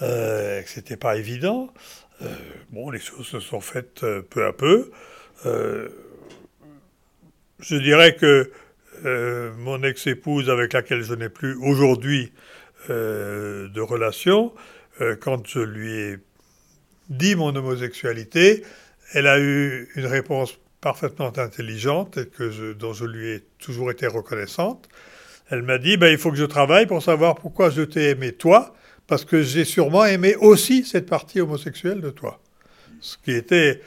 euh, 0.00 0.62
que 0.62 0.68
c'était 0.68 0.96
pas 0.96 1.16
évident. 1.16 1.72
Euh, 2.22 2.28
bon, 2.70 2.90
les 2.90 3.00
choses 3.00 3.26
se 3.26 3.40
sont 3.40 3.60
faites 3.60 4.04
euh, 4.04 4.22
peu 4.22 4.44
à 4.46 4.52
peu. 4.52 4.90
Euh, 5.46 5.88
je 7.58 7.76
dirais 7.76 8.14
que 8.16 8.50
mon 9.04 9.82
ex-épouse, 9.82 10.50
avec 10.50 10.72
laquelle 10.72 11.02
je 11.02 11.14
n'ai 11.14 11.28
plus 11.28 11.54
aujourd'hui 11.56 12.32
de 12.88 13.80
relation, 13.80 14.52
quand 15.20 15.46
je 15.46 15.60
lui 15.60 15.92
ai 15.92 16.18
dit 17.08 17.34
mon 17.34 17.54
homosexualité, 17.54 18.64
elle 19.12 19.26
a 19.26 19.38
eu 19.38 19.88
une 19.96 20.06
réponse 20.06 20.58
parfaitement 20.80 21.32
intelligente 21.38 22.18
et 22.18 22.28
dont 22.74 22.92
je 22.92 23.04
lui 23.04 23.28
ai 23.30 23.44
toujours 23.58 23.90
été 23.90 24.06
reconnaissante. 24.06 24.88
Elle 25.50 25.62
m'a 25.62 25.78
dit, 25.78 25.96
ben, 25.96 26.08
il 26.08 26.18
faut 26.18 26.30
que 26.30 26.36
je 26.36 26.44
travaille 26.44 26.86
pour 26.86 27.02
savoir 27.02 27.34
pourquoi 27.34 27.70
je 27.70 27.82
t'ai 27.82 28.10
aimé 28.10 28.32
toi, 28.32 28.74
parce 29.06 29.24
que 29.24 29.42
j'ai 29.42 29.64
sûrement 29.64 30.04
aimé 30.04 30.34
aussi 30.36 30.84
cette 30.84 31.08
partie 31.08 31.40
homosexuelle 31.40 32.00
de 32.00 32.10
toi. 32.10 32.40
Ce 33.00 33.16
qui 33.18 33.32
était 33.32 33.80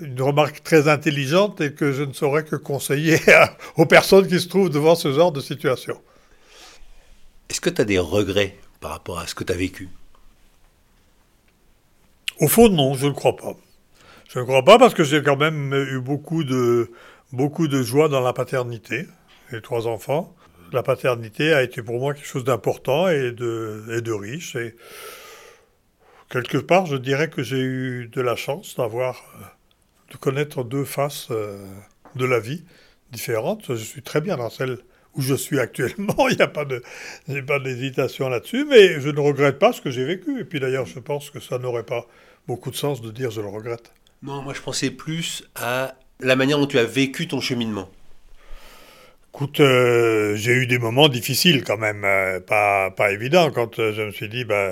une 0.00 0.20
remarque 0.20 0.62
très 0.62 0.88
intelligente 0.88 1.60
et 1.60 1.72
que 1.72 1.92
je 1.92 2.02
ne 2.02 2.12
saurais 2.12 2.44
que 2.44 2.56
conseiller 2.56 3.18
aux 3.76 3.86
personnes 3.86 4.26
qui 4.26 4.40
se 4.40 4.48
trouvent 4.48 4.70
devant 4.70 4.94
ce 4.94 5.12
genre 5.12 5.32
de 5.32 5.40
situation. 5.40 6.00
Est-ce 7.48 7.60
que 7.60 7.70
tu 7.70 7.80
as 7.80 7.84
des 7.84 7.98
regrets 7.98 8.56
par 8.80 8.90
rapport 8.90 9.18
à 9.18 9.26
ce 9.26 9.34
que 9.34 9.44
tu 9.44 9.52
as 9.52 9.56
vécu? 9.56 9.88
Au 12.40 12.48
fond, 12.48 12.68
non, 12.68 12.94
je 12.94 13.06
ne 13.06 13.12
crois 13.12 13.36
pas. 13.36 13.54
Je 14.28 14.40
ne 14.40 14.44
crois 14.44 14.64
pas 14.64 14.78
parce 14.78 14.94
que 14.94 15.04
j'ai 15.04 15.22
quand 15.22 15.36
même 15.36 15.72
eu 15.72 16.00
beaucoup 16.00 16.42
de, 16.42 16.90
beaucoup 17.32 17.68
de 17.68 17.82
joie 17.82 18.08
dans 18.08 18.20
la 18.20 18.32
paternité, 18.32 19.06
les 19.52 19.60
trois 19.60 19.86
enfants 19.86 20.34
la 20.74 20.82
paternité 20.82 21.54
a 21.54 21.62
été 21.62 21.82
pour 21.82 21.98
moi 21.98 22.14
quelque 22.14 22.26
chose 22.26 22.44
d'important 22.44 23.08
et 23.08 23.32
de, 23.32 23.84
et 23.96 24.00
de 24.02 24.12
riche. 24.12 24.56
Et 24.56 24.74
quelque 26.28 26.58
part, 26.58 26.86
je 26.86 26.96
dirais 26.96 27.30
que 27.30 27.42
j'ai 27.42 27.60
eu 27.60 28.08
de 28.12 28.20
la 28.20 28.36
chance 28.36 28.74
d'avoir, 28.76 29.22
euh, 29.40 29.44
de 30.10 30.16
connaître 30.16 30.64
deux 30.64 30.84
faces 30.84 31.28
euh, 31.30 31.64
de 32.16 32.24
la 32.24 32.40
vie 32.40 32.64
différentes. 33.12 33.74
Je 33.74 33.84
suis 33.84 34.02
très 34.02 34.20
bien 34.20 34.36
dans 34.36 34.50
celle 34.50 34.78
où 35.14 35.22
je 35.22 35.34
suis 35.34 35.60
actuellement. 35.60 36.28
Il 36.30 36.36
n'y 36.36 36.42
a 36.42 36.48
pas 36.48 36.64
de, 36.64 36.82
pas 37.46 37.58
d'hésitation 37.58 38.28
là-dessus, 38.28 38.66
mais 38.68 39.00
je 39.00 39.08
ne 39.08 39.20
regrette 39.20 39.58
pas 39.58 39.72
ce 39.72 39.80
que 39.80 39.90
j'ai 39.90 40.04
vécu. 40.04 40.40
Et 40.40 40.44
puis 40.44 40.60
d'ailleurs, 40.60 40.86
je 40.86 40.98
pense 40.98 41.30
que 41.30 41.40
ça 41.40 41.58
n'aurait 41.58 41.84
pas 41.84 42.06
beaucoup 42.46 42.70
de 42.70 42.76
sens 42.76 43.00
de 43.00 43.10
dire 43.10 43.30
je 43.30 43.40
le 43.40 43.48
regrette. 43.48 43.92
Non, 44.22 44.42
moi 44.42 44.54
je 44.54 44.60
pensais 44.60 44.90
plus 44.90 45.44
à 45.54 45.94
la 46.20 46.36
manière 46.36 46.58
dont 46.58 46.66
tu 46.66 46.78
as 46.78 46.84
vécu 46.84 47.28
ton 47.28 47.40
cheminement. 47.40 47.88
Écoute, 49.34 49.58
euh, 49.58 50.36
j'ai 50.36 50.52
eu 50.52 50.66
des 50.68 50.78
moments 50.78 51.08
difficiles 51.08 51.64
quand 51.64 51.76
même, 51.76 52.04
euh, 52.04 52.38
pas, 52.38 52.92
pas 52.92 53.10
évidents, 53.10 53.50
quand 53.50 53.76
je 53.76 54.02
me 54.02 54.12
suis 54.12 54.28
dit, 54.28 54.44
bah, 54.44 54.70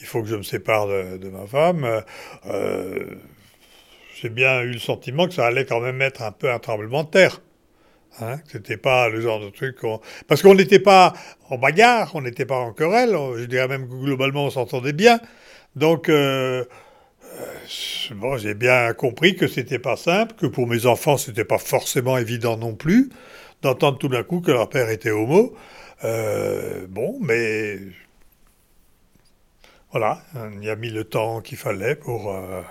il 0.00 0.06
faut 0.06 0.22
que 0.22 0.28
je 0.28 0.34
me 0.34 0.42
sépare 0.42 0.88
de, 0.88 1.28
ma 1.28 1.46
femme. 1.46 2.02
J'ai 4.20 4.28
bien 4.28 4.62
eu 4.62 4.72
le 4.72 4.78
sentiment 4.78 5.26
que 5.26 5.34
ça 5.34 5.46
allait 5.46 5.66
quand 5.66 5.80
même 5.80 6.00
être 6.02 6.22
un 6.22 6.32
peu 6.32 6.50
un 6.50 6.58
tremblement 6.58 7.04
de 7.04 7.10
terre. 7.10 7.40
Hein, 8.20 8.38
c'était 8.50 8.78
pas 8.78 9.10
le 9.10 9.20
genre 9.20 9.40
de 9.40 9.50
truc 9.50 9.76
Parce 10.26 10.40
qu'on 10.42 10.54
n'était 10.54 10.78
pas 10.78 11.12
en 11.50 11.58
bagarre, 11.58 12.12
on 12.14 12.22
n'était 12.22 12.46
pas 12.46 12.56
en 12.56 12.72
querelle, 12.72 13.14
je 13.36 13.44
dirais 13.44 13.68
même 13.68 13.86
que 13.88 13.94
globalement 13.94 14.46
on 14.46 14.50
s'entendait 14.50 14.94
bien. 14.94 15.20
Donc, 15.74 16.10
bon, 18.14 18.38
j'ai 18.38 18.54
bien 18.54 18.94
compris 18.94 19.36
que 19.36 19.46
c'était 19.46 19.78
pas 19.78 19.96
simple, 19.96 20.34
que 20.34 20.46
pour 20.46 20.66
mes 20.66 20.86
enfants 20.86 21.18
c'était 21.18 21.44
pas 21.44 21.58
forcément 21.58 22.16
évident 22.16 22.56
non 22.56 22.74
plus 22.74 23.10
d'entendre 23.62 23.98
tout 23.98 24.08
d'un 24.08 24.22
coup 24.22 24.40
que 24.40 24.50
leur 24.50 24.68
père 24.68 24.90
était 24.90 25.10
homo. 25.10 25.54
Euh, 26.04 26.86
bon, 26.88 27.18
mais 27.20 27.78
voilà, 29.90 30.22
il 30.54 30.64
y 30.64 30.70
a 30.70 30.76
mis 30.76 30.90
le 30.90 31.04
temps 31.04 31.40
qu'il 31.40 31.58
fallait 31.58 31.96
pour, 31.96 32.32
euh, 32.32 32.62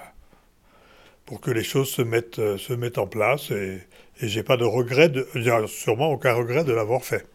pour 1.26 1.42
que 1.42 1.52
les 1.52 1.64
choses 1.64 1.90
se 1.90 2.02
mettent, 2.02 2.40
euh, 2.40 2.58
se 2.58 2.74
mettent 2.74 2.98
en 2.98 3.08
place 3.08 3.52
et, 3.52 3.82
et 4.22 4.28
j'ai 4.28 4.44
pas 4.44 4.58
de 4.58 4.64
regret, 4.64 5.10
de, 5.10 5.28
sûrement 5.68 6.12
aucun 6.12 6.34
regret 6.34 6.64
de 6.64 6.74
l'avoir 6.74 7.04
fait. 7.04 7.26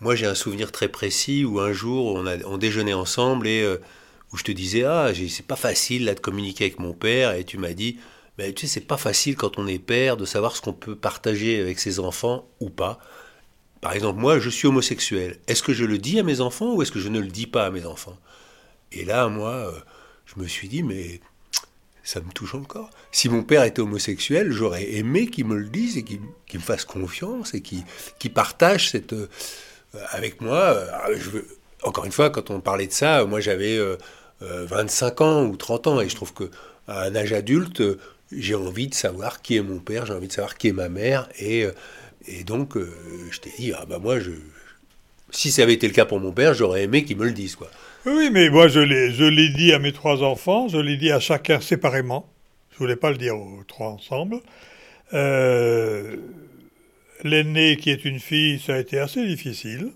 Moi, 0.00 0.14
j'ai 0.14 0.26
un 0.26 0.34
souvenir 0.34 0.72
très 0.72 0.88
précis 0.88 1.44
où 1.44 1.60
un 1.60 1.72
jour 1.72 2.22
on, 2.46 2.56
déjeunait 2.58 2.94
ensemble 2.94 3.46
et 3.46 3.64
où 4.32 4.36
je 4.36 4.42
te 4.42 4.50
disais 4.50 4.82
ah 4.84 5.12
c'est 5.14 5.46
pas 5.46 5.56
facile 5.56 6.06
là 6.06 6.14
de 6.14 6.20
communiquer 6.20 6.64
avec 6.64 6.78
mon 6.80 6.92
père 6.92 7.32
et 7.32 7.44
tu 7.44 7.58
m'as 7.58 7.72
dit 7.72 7.98
mais 8.38 8.52
tu 8.52 8.66
sais, 8.66 8.74
c'est 8.74 8.86
pas 8.86 8.96
facile 8.96 9.36
quand 9.36 9.58
on 9.58 9.66
est 9.66 9.78
père 9.78 10.16
de 10.16 10.24
savoir 10.24 10.56
ce 10.56 10.62
qu'on 10.62 10.72
peut 10.72 10.96
partager 10.96 11.60
avec 11.60 11.78
ses 11.78 12.00
enfants 12.00 12.48
ou 12.60 12.68
pas. 12.68 12.98
Par 13.80 13.92
exemple, 13.92 14.18
moi, 14.18 14.38
je 14.38 14.50
suis 14.50 14.66
homosexuel. 14.66 15.38
Est-ce 15.46 15.62
que 15.62 15.72
je 15.72 15.84
le 15.84 15.98
dis 15.98 16.18
à 16.18 16.22
mes 16.22 16.40
enfants 16.40 16.74
ou 16.74 16.82
est-ce 16.82 16.90
que 16.90 16.98
je 16.98 17.08
ne 17.08 17.20
le 17.20 17.28
dis 17.28 17.46
pas 17.46 17.66
à 17.66 17.70
mes 17.70 17.86
enfants? 17.86 18.16
Et 18.92 19.04
là, 19.04 19.28
moi, 19.28 19.52
euh, 19.52 19.72
je 20.26 20.40
me 20.40 20.48
suis 20.48 20.68
dit, 20.68 20.82
mais 20.82 21.20
ça 22.04 22.20
me 22.20 22.30
touche 22.30 22.54
encore. 22.54 22.90
Si 23.10 23.28
mon 23.28 23.42
père 23.42 23.64
était 23.64 23.80
homosexuel, 23.80 24.52
j'aurais 24.52 24.92
aimé 24.94 25.26
qu'il 25.26 25.46
me 25.46 25.56
le 25.56 25.68
dise 25.68 25.96
et 25.96 26.04
qu'il 26.04 26.20
me 26.20 26.60
fasse 26.60 26.84
confiance 26.84 27.54
et 27.54 27.60
qu'il 27.60 28.32
partage 28.32 28.90
cette, 28.90 29.14
euh, 29.14 29.28
avec 30.10 30.40
moi. 30.40 30.60
Euh, 30.60 31.42
encore 31.82 32.04
une 32.04 32.12
fois, 32.12 32.30
quand 32.30 32.50
on 32.50 32.60
parlait 32.60 32.86
de 32.86 32.92
ça, 32.92 33.24
moi 33.24 33.40
j'avais 33.40 33.78
25 34.40 35.20
ans 35.20 35.44
ou 35.44 35.56
30 35.56 35.86
ans 35.86 36.00
et 36.00 36.08
je 36.08 36.14
trouve 36.14 36.32
que 36.32 36.50
à 36.88 37.02
un 37.02 37.16
âge 37.16 37.32
adulte, 37.32 37.82
j'ai 38.32 38.54
envie 38.54 38.88
de 38.88 38.94
savoir 38.94 39.42
qui 39.42 39.56
est 39.56 39.62
mon 39.62 39.78
père, 39.78 40.06
j'ai 40.06 40.12
envie 40.12 40.28
de 40.28 40.32
savoir 40.32 40.56
qui 40.56 40.68
est 40.68 40.72
ma 40.72 40.88
mère, 40.88 41.28
et, 41.38 41.64
euh, 41.64 41.72
donc 42.46 42.76
euh, 42.76 42.92
je 43.30 43.40
t'ai 43.40 43.52
dit, 43.58 43.72
ah 43.72 43.84
bah 43.86 43.98
moi, 43.98 44.18
je, 44.18 44.32
si 45.30 45.50
ça 45.50 45.62
avait 45.62 45.74
été 45.74 45.86
le 45.86 45.92
cas 45.92 46.04
pour 46.04 46.20
mon 46.20 46.32
père, 46.32 46.54
j'aurais 46.54 46.82
aimé 46.84 47.04
qu'il 47.04 47.16
me 47.16 47.24
le 47.24 47.32
dise, 47.32 47.56
quoi. 47.56 47.70
Oui, 48.06 48.30
mais 48.30 48.50
moi 48.50 48.68
je 48.68 48.80
l'ai, 48.80 49.12
je 49.12 49.24
l'ai 49.24 49.48
dit 49.48 49.72
à 49.72 49.78
mes 49.78 49.92
trois 49.92 50.22
enfants, 50.22 50.68
je 50.68 50.78
l'ai 50.78 50.96
dit 50.96 51.10
à 51.10 51.20
chacun 51.20 51.60
séparément, 51.60 52.28
je 52.72 52.78
voulais 52.78 52.96
pas 52.96 53.10
le 53.10 53.16
dire 53.16 53.36
aux 53.36 53.64
trois 53.66 53.88
ensemble. 53.88 54.40
Euh, 55.14 56.16
l'aîné 57.22 57.76
qui 57.76 57.90
est 57.90 58.04
une 58.04 58.20
fille, 58.20 58.58
ça 58.58 58.74
a 58.74 58.78
été 58.78 58.98
assez 58.98 59.26
difficile. 59.26 59.92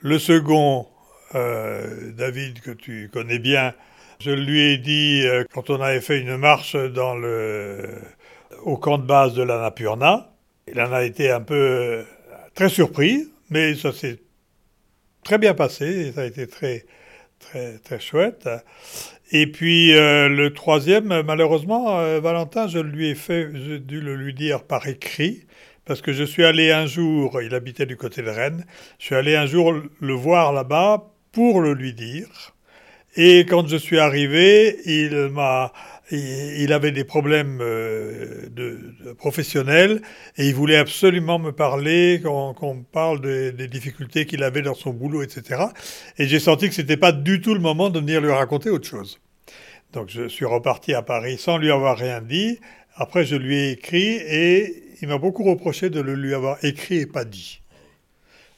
Le 0.00 0.18
second, 0.18 0.86
David, 1.32 2.60
que 2.60 2.70
tu 2.70 3.10
connais 3.12 3.38
bien, 3.38 3.74
je 4.20 4.30
lui 4.30 4.60
ai 4.60 4.78
dit, 4.78 5.22
euh, 5.24 5.44
quand 5.52 5.70
on 5.70 5.80
avait 5.80 6.02
fait 6.02 6.20
une 6.20 6.36
marche 6.36 6.76
dans 6.76 7.14
le, 7.14 7.88
au 8.62 8.76
camp 8.76 8.98
de 8.98 9.06
base 9.06 9.34
de 9.34 9.42
l'Annapurna, 9.42 10.30
il 10.70 10.78
en 10.80 10.92
a 10.92 11.02
été 11.04 11.30
un 11.30 11.40
peu 11.40 11.54
euh, 11.54 12.02
très 12.54 12.68
surpris, 12.68 13.28
mais 13.48 13.74
ça 13.74 13.92
s'est 13.92 14.18
très 15.24 15.38
bien 15.38 15.54
passé, 15.54 16.12
ça 16.12 16.22
a 16.22 16.24
été 16.24 16.46
très, 16.46 16.84
très, 17.38 17.78
très 17.78 18.00
chouette. 18.00 18.48
Et 19.32 19.46
puis 19.46 19.94
euh, 19.94 20.28
le 20.28 20.52
troisième, 20.52 21.22
malheureusement, 21.22 22.20
Valentin, 22.20 22.66
je 22.66 22.78
lui 22.78 23.08
ai 23.08 23.14
fait, 23.14 23.46
dû 23.80 24.00
le 24.00 24.16
lui 24.16 24.34
dire 24.34 24.64
par 24.64 24.86
écrit, 24.86 25.46
parce 25.84 26.02
que 26.02 26.12
je 26.12 26.24
suis 26.24 26.44
allé 26.44 26.70
un 26.70 26.86
jour, 26.86 27.40
il 27.42 27.54
habitait 27.54 27.86
du 27.86 27.96
côté 27.96 28.22
de 28.22 28.30
Rennes, 28.30 28.64
je 28.98 29.06
suis 29.06 29.14
allé 29.14 29.36
un 29.36 29.46
jour 29.46 29.72
le 29.72 30.14
voir 30.14 30.52
là-bas 30.52 31.10
pour 31.32 31.60
le 31.60 31.74
lui 31.74 31.92
dire. 31.92 32.54
Et 33.16 33.40
quand 33.40 33.66
je 33.66 33.76
suis 33.76 33.98
arrivé, 33.98 34.78
il 34.86 35.30
m'a, 35.32 35.72
il 36.16 36.72
avait 36.72 36.92
des 36.92 37.04
problèmes 37.04 37.60
euh, 37.60 38.48
de, 38.50 39.12
professionnels 39.18 40.02
et 40.36 40.48
il 40.48 40.54
voulait 40.54 40.76
absolument 40.76 41.38
me 41.38 41.52
parler, 41.52 42.20
qu'on 42.22 42.84
parle 42.92 43.20
des 43.20 43.68
difficultés 43.68 44.26
qu'il 44.26 44.42
avait 44.42 44.62
dans 44.62 44.74
son 44.74 44.92
boulot, 44.92 45.22
etc. 45.22 45.64
Et 46.18 46.26
j'ai 46.26 46.40
senti 46.40 46.68
que 46.68 46.74
c'était 46.74 46.96
pas 46.96 47.12
du 47.12 47.40
tout 47.40 47.54
le 47.54 47.60
moment 47.60 47.90
de 47.90 48.00
venir 48.00 48.20
lui 48.20 48.32
raconter 48.32 48.70
autre 48.70 48.88
chose. 48.88 49.20
Donc 49.92 50.08
je 50.08 50.28
suis 50.28 50.44
reparti 50.44 50.94
à 50.94 51.02
Paris 51.02 51.38
sans 51.38 51.58
lui 51.58 51.70
avoir 51.70 51.98
rien 51.98 52.20
dit. 52.20 52.60
Après, 52.94 53.24
je 53.24 53.36
lui 53.36 53.56
ai 53.56 53.70
écrit 53.72 54.16
et 54.16 54.82
il 55.00 55.08
m'a 55.08 55.18
beaucoup 55.18 55.44
reproché 55.44 55.90
de 55.90 56.00
le 56.00 56.14
lui 56.14 56.34
avoir 56.34 56.62
écrit 56.64 56.98
et 56.98 57.06
pas 57.06 57.24
dit. 57.24 57.59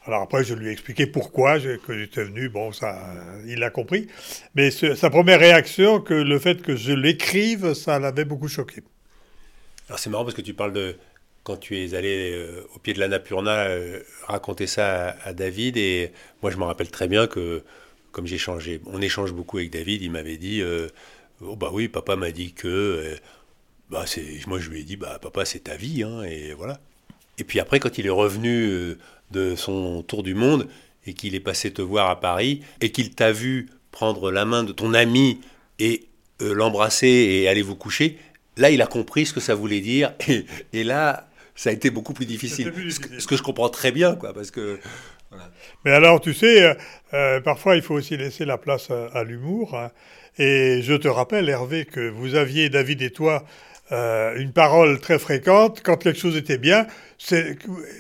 Alors 0.05 0.23
après, 0.23 0.43
je 0.43 0.55
lui 0.55 0.69
ai 0.69 0.73
expliqué 0.73 1.07
pourquoi 1.07 1.61
que 1.61 1.97
j'étais 1.97 2.25
venu. 2.25 2.49
Bon, 2.49 2.73
ça, 2.73 2.99
il 3.47 3.61
l'a 3.61 3.71
compris. 3.71 4.09
Mais 4.55 4.71
sa 4.71 5.11
première 5.11 5.39
réaction, 5.39 6.01
que 6.01 6.15
le 6.15 6.39
fait 6.39 6.61
que 6.61 6.75
je 6.75 6.93
l'écrive, 6.93 7.75
ça 7.75 8.01
l'avait 8.01 8.25
beaucoup 8.25 8.49
choqué. 8.49 8.83
Alors 9.89 9.99
c'est 9.99 10.11
marrant 10.11 10.25
parce 10.25 10.35
que 10.35 10.43
tu 10.43 10.55
parles 10.55 10.73
de 10.73 10.97
quand 11.45 11.57
tu 11.57 11.77
es 11.79 11.95
allé 11.95 12.33
euh, 12.33 12.67
au 12.75 12.79
pied 12.79 12.95
de 12.95 13.01
l'Annapurna 13.01 13.67
euh, 13.67 14.01
raconter 14.27 14.67
ça 14.67 15.17
à, 15.25 15.33
David. 15.33 15.77
Et 15.77 16.13
moi, 16.43 16.51
je 16.51 16.57
me 16.57 16.65
rappelle 16.65 16.91
très 16.91 17.09
bien 17.09 17.27
que, 17.27 17.63
comme 18.11 18.27
j'ai 18.27 18.39
changé, 18.39 18.81
on 18.87 19.01
échange 19.01 19.33
beaucoup 19.33 19.59
avec 19.59 19.71
David, 19.71 20.03
il 20.03 20.11
m'avait 20.11 20.37
dit 20.37 20.61
euh, 20.63 20.89
Oh, 21.41 21.57
bah 21.57 21.71
oui, 21.73 21.89
papa 21.89 22.17
m'a 22.17 22.31
dit 22.31 22.53
que. 22.53 23.17
bah, 23.91 24.05
moi, 24.47 24.59
je 24.59 24.71
lui 24.71 24.81
ai 24.81 24.85
dit 24.85 24.97
Bah, 24.97 25.19
papa, 25.21 25.45
c'est 25.45 25.61
ta 25.61 25.77
vie. 25.77 26.03
Hein, 26.03 26.23
et 26.25 26.55
voilà. 26.55 26.81
Et 27.39 27.45
puis 27.45 27.61
après, 27.61 27.81
quand 27.81 27.99
il 27.99 28.07
est 28.07 28.11
revenu 28.11 28.97
de 29.33 29.57
son 29.57 30.03
tour 30.03 30.23
du 30.23 30.35
monde 30.35 30.69
et 31.07 31.15
qu'il 31.15 31.35
est 31.35 31.41
passé 31.41 31.73
te 31.73 31.83
voir 31.83 32.11
à 32.11 32.21
Paris 32.21 32.63
et 32.81 32.93
qu'il 32.93 33.15
t'a 33.15 33.33
vu 33.33 33.69
prendre 33.91 34.31
la 34.31 34.45
main 34.45 34.63
de 34.63 34.73
ton 34.73 34.95
ami 34.95 35.41
et 35.79 36.07
l'embrasser 36.41 37.09
et 37.09 37.49
aller 37.49 37.63
vous 37.63 37.77
coucher, 37.77 38.19
là, 38.57 38.71
il 38.71 38.83
a 38.83 38.87
compris 38.87 39.27
ce 39.27 39.33
que 39.33 39.41
ça 39.41 39.55
voulait 39.55 39.81
dire. 39.81 40.15
et 40.73 40.85
là, 40.85 41.29
ça 41.55 41.71
a 41.71 41.73
été 41.73 41.91
beaucoup 41.91 42.13
plus 42.13 42.27
difficile. 42.27 42.73
Ce, 42.91 43.27
que, 43.27 43.37
je 43.37 43.43
comprends 43.43 43.69
très 43.69 43.93
bien, 43.93 44.15
quoi, 44.15 44.33
parce 44.33 44.51
que. 44.51 44.79
Mais 45.85 45.93
alors, 45.93 46.21
tu 46.21 46.35
sais, 46.35 46.63
euh, 46.63 46.75
euh, 47.15 47.41
parfois, 47.41 47.77
il 47.77 47.83
faut 47.83 47.95
aussi 47.95 48.17
laisser 48.17 48.45
la 48.45 48.59
place 48.59 48.91
à, 48.91 49.25
l'humour. 49.25 49.75
Hein. 49.75 49.91
Et 50.39 50.81
je 50.83 50.95
te 50.95 51.09
rappelle, 51.09 51.49
Hervé, 51.49 51.87
que 51.87 52.09
vous 52.09 52.35
aviez, 52.35 52.69
David 52.69 53.03
et 53.03 53.11
toi, 53.11 53.45
euh, 53.93 54.37
une 54.37 54.53
parole 54.53 54.99
très 55.01 55.19
fréquente. 55.19 55.81
Quand 55.85 55.97
quelque 55.97 56.19
chose 56.19 56.37
était 56.37 56.59
bien, 56.59 56.87
c'est 57.19 57.57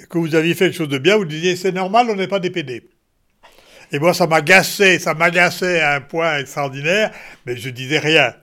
que 0.08 0.18
vous 0.18 0.34
aviez 0.34 0.54
fait 0.54 0.66
quelque 0.66 0.78
chose 0.78 0.88
de 0.88 0.99
bien, 0.99 1.16
vous 1.16 1.25
disiez 1.25 1.54
c'est 1.54 1.72
normal, 1.72 2.06
on 2.11 2.16
n'est 2.16 2.28
pas 2.28 2.40
des 2.40 2.50
PD. 2.50 2.88
Et 3.92 3.99
moi, 3.99 4.14
ça 4.14 4.26
m'agaçait, 4.26 4.99
ça 4.99 5.12
m'agaçait 5.12 5.80
à 5.80 5.96
un 5.96 6.00
point 6.00 6.38
extraordinaire, 6.38 7.12
mais 7.44 7.56
je 7.56 7.68
disais 7.68 7.99
rien. 7.99 8.34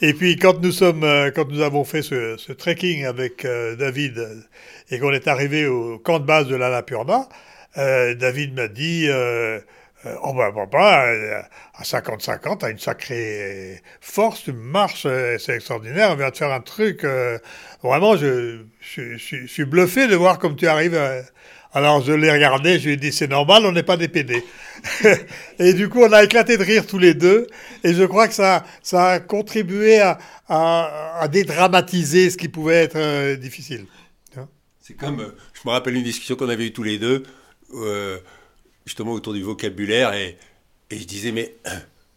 Et 0.00 0.12
puis 0.12 0.36
quand 0.36 0.60
nous 0.60 0.72
sommes, 0.72 1.04
euh, 1.04 1.30
quand 1.30 1.48
nous 1.48 1.60
avons 1.60 1.84
fait 1.84 2.02
ce, 2.02 2.52
trekking 2.52 3.04
avec 3.04 3.44
euh, 3.44 3.76
David 3.76 4.46
et 4.90 4.98
qu'on 4.98 5.12
est 5.12 5.28
arrivé 5.28 5.66
au 5.66 5.98
camp 5.98 6.18
de 6.18 6.26
base 6.26 6.48
de 6.48 6.56
l'Annapurna, 6.56 7.28
euh, 7.78 8.14
David 8.14 8.54
m'a 8.54 8.68
dit 8.68 9.08
Oh 10.22 10.34
ben 10.34 10.52
papa, 10.52 11.06
à 11.74 11.82
50-50, 11.82 12.58
t'as 12.58 12.70
une 12.70 12.78
sacrée 12.78 13.80
force, 14.00 14.44
tu 14.44 14.52
marches, 14.52 15.06
c'est 15.38 15.54
extraordinaire, 15.54 16.10
on 16.12 16.16
vient 16.16 16.30
de 16.30 16.36
faire 16.36 16.52
un 16.52 16.60
truc. 16.60 17.06
vraiment, 17.82 18.16
je, 18.16 18.64
je, 18.80 19.16
je, 19.16 19.46
suis 19.46 19.64
bluffé 19.64 20.06
de 20.06 20.16
voir 20.16 20.38
comme 20.38 20.56
tu 20.56 20.66
arrives 20.66 20.98
alors 21.74 22.00
je 22.02 22.12
l'ai 22.12 22.30
regardé, 22.30 22.78
je 22.78 22.86
lui 22.86 22.92
ai 22.92 22.96
dit 22.96 23.12
c'est 23.12 23.26
normal, 23.26 23.66
on 23.66 23.72
n'est 23.72 23.82
pas 23.82 23.96
des 23.96 24.06
PD. 24.06 24.44
et 25.58 25.72
du 25.74 25.88
coup, 25.88 26.02
on 26.02 26.12
a 26.12 26.22
éclaté 26.22 26.56
de 26.56 26.62
rire 26.62 26.86
tous 26.86 26.98
les 26.98 27.14
deux. 27.14 27.48
Et 27.82 27.92
je 27.94 28.04
crois 28.04 28.28
que 28.28 28.34
ça, 28.34 28.64
ça 28.80 29.08
a 29.08 29.20
contribué 29.20 29.98
à, 30.00 30.18
à, 30.48 31.26
dédramatiser 31.26 32.30
ce 32.30 32.36
qui 32.36 32.48
pouvait 32.48 32.84
être 32.84 32.96
euh, 32.96 33.36
difficile. 33.36 33.86
C'est 34.80 34.94
comme, 34.94 35.20
euh, 35.20 35.36
je 35.54 35.62
me 35.64 35.72
rappelle 35.72 35.96
une 35.96 36.04
discussion 36.04 36.36
qu'on 36.36 36.48
avait 36.48 36.66
eue 36.66 36.72
tous 36.72 36.82
les 36.82 36.98
deux, 36.98 37.22
euh, 37.74 38.18
justement 38.84 39.12
autour 39.12 39.32
du 39.32 39.42
vocabulaire, 39.42 40.14
et, 40.14 40.36
et 40.90 40.98
je 40.98 41.04
disais, 41.04 41.32
mais 41.32 41.56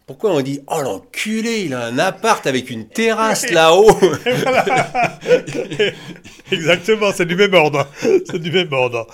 pourquoi 0.08 0.32
on 0.32 0.40
dit 0.40 0.60
Oh 0.68 0.80
l'enculé, 0.80 1.64
il 1.66 1.74
a 1.74 1.84
un 1.84 1.98
appart 1.98 2.44
avec 2.46 2.70
une 2.70 2.88
terrasse 2.88 3.50
là-haut 3.50 3.90
Exactement, 6.50 7.12
c'est 7.14 7.26
du 7.26 7.36
même 7.36 7.52
ordre. 7.52 7.86
C'est 8.00 8.38
du 8.38 8.50
même 8.50 8.72
ordre. 8.72 9.06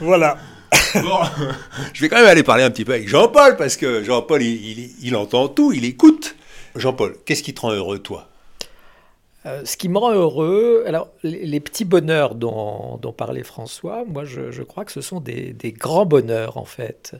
Voilà. 0.00 0.36
Bon, 0.94 1.20
je 1.94 2.02
vais 2.02 2.10
quand 2.10 2.16
même 2.16 2.26
aller 2.26 2.42
parler 2.42 2.62
un 2.62 2.70
petit 2.70 2.84
peu 2.84 2.92
avec 2.92 3.08
Jean-Paul, 3.08 3.56
parce 3.56 3.76
que 3.76 4.04
Jean-Paul, 4.04 4.42
il, 4.42 5.16
entend 5.16 5.48
tout, 5.48 5.72
il 5.72 5.86
écoute. 5.86 6.36
Jean-Paul, 6.76 7.16
qu'est-ce 7.24 7.42
qui 7.42 7.54
te 7.54 7.62
rend 7.62 7.72
heureux, 7.72 7.98
toi? 7.98 8.28
Euh, 9.44 9.64
ce 9.64 9.76
qui 9.76 9.88
me 9.88 9.98
rend 9.98 10.12
heureux, 10.12 10.84
alors 10.86 11.08
les, 11.22 11.60
petits 11.60 11.84
bonheurs 11.84 12.34
dont, 12.34 12.98
parlait 13.16 13.42
François, 13.42 14.04
moi 14.04 14.24
je, 14.24 14.62
crois 14.62 14.84
que 14.84 14.92
ce 14.92 15.00
sont 15.00 15.20
des, 15.20 15.52
des 15.52 15.72
grands 15.72 16.06
bonheurs 16.06 16.56
en 16.56 16.64
fait. 16.64 17.14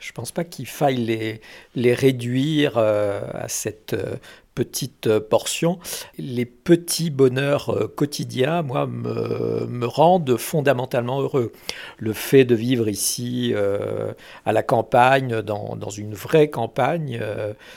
Je 0.00 0.10
ne 0.10 0.14
pense 0.14 0.32
pas 0.32 0.42
qu'il 0.42 0.66
faille 0.66 0.96
les, 0.96 1.40
les 1.76 1.94
réduire 1.94 2.76
euh, 2.76 3.20
à 3.34 3.48
cette 3.48 3.94
euh, 3.94 4.16
petite 4.54 5.06
euh, 5.06 5.20
portion. 5.20 5.78
Les 6.18 6.44
petits 6.44 7.10
bonheurs 7.10 7.70
euh, 7.70 7.88
quotidiens, 7.88 8.62
moi, 8.62 8.86
me, 8.86 9.66
me, 9.66 9.86
rendent 9.86 10.36
fondamentalement 10.36 11.20
heureux. 11.20 11.52
Le 11.98 12.12
fait 12.12 12.44
de 12.44 12.54
vivre 12.54 12.88
ici 12.88 13.52
euh, 13.54 14.12
à 14.44 14.52
la 14.52 14.62
campagne, 14.62 15.42
dans, 15.42 15.76
dans 15.76 15.90
une 15.90 16.14
vraie 16.14 16.50
campagne, 16.50 17.20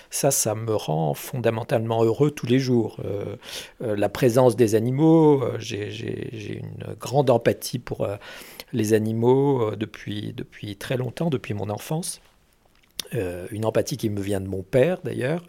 ça, 0.09 0.31
ça 0.31 0.55
me 0.55 0.73
rend 0.75 1.13
fondamentalement 1.13 2.03
heureux 2.03 2.31
tous 2.31 2.45
les 2.45 2.59
jours. 2.59 2.97
la 3.81 4.09
présence 4.09 4.55
des 4.55 4.75
animaux, 4.75 5.43
j'ai 5.57 6.59
une 6.59 6.95
grande 6.99 7.29
empathie 7.29 7.79
pour 7.79 8.07
les 8.73 8.93
animaux 8.93 9.75
depuis, 9.75 10.33
depuis 10.35 10.75
très 10.75 10.97
longtemps, 10.97 11.29
depuis 11.29 11.53
mon 11.53 11.69
enfance. 11.69 12.21
une 13.13 13.65
empathie 13.65 13.97
qui 13.97 14.09
me 14.09 14.21
vient 14.21 14.41
de 14.41 14.47
mon 14.47 14.63
père 14.63 14.99
d'ailleurs, 15.03 15.43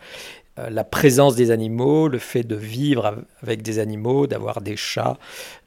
la 0.56 0.84
présence 0.84 1.36
des 1.36 1.50
animaux, 1.50 2.08
le 2.08 2.18
fait 2.18 2.42
de 2.42 2.56
vivre 2.56 3.24
avec 3.42 3.62
des 3.62 3.78
animaux, 3.78 4.26
d'avoir 4.26 4.62
des 4.62 4.76
chats, 4.76 5.18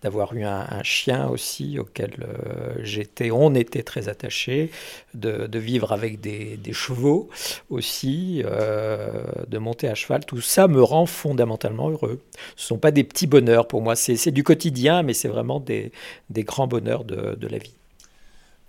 d'avoir 0.02 0.34
eu 0.34 0.44
un, 0.44 0.82
chien 0.84 1.28
aussi 1.28 1.78
auquel 1.78 2.12
euh, 2.22 2.74
j'étais, 2.82 3.32
on 3.32 3.54
était 3.54 3.84
très 3.84 4.10
attachés, 4.10 4.72
de, 5.14 5.60
vivre 5.60 5.92
avec 5.92 6.20
des, 6.22 6.60
chevaux 6.72 7.30
aussi, 7.70 8.42
euh, 8.46 9.24
de 9.48 9.58
monter 9.58 9.88
à 9.88 9.96
cheval, 9.96 10.26
tout 10.26 10.42
ça 10.42 10.68
me 10.68 10.82
rend 10.82 11.06
fondamentalement 11.06 11.90
heureux. 11.90 12.22
Ce 12.56 12.64
ne 12.64 12.68
sont 12.68 12.78
pas 12.78 12.92
des 12.92 13.04
petits 13.04 13.28
bonheurs 13.28 13.68
pour 13.68 13.82
moi, 13.82 13.96
c'est 13.96 14.32
du 14.32 14.44
quotidien, 14.44 15.04
mais 15.04 15.14
c'est 15.14 15.28
vraiment 15.28 15.60
des, 15.60 15.92
grands 16.32 16.68
bonheurs 16.68 17.04
de, 17.04 17.48
la 17.48 17.58
vie. 17.58 17.74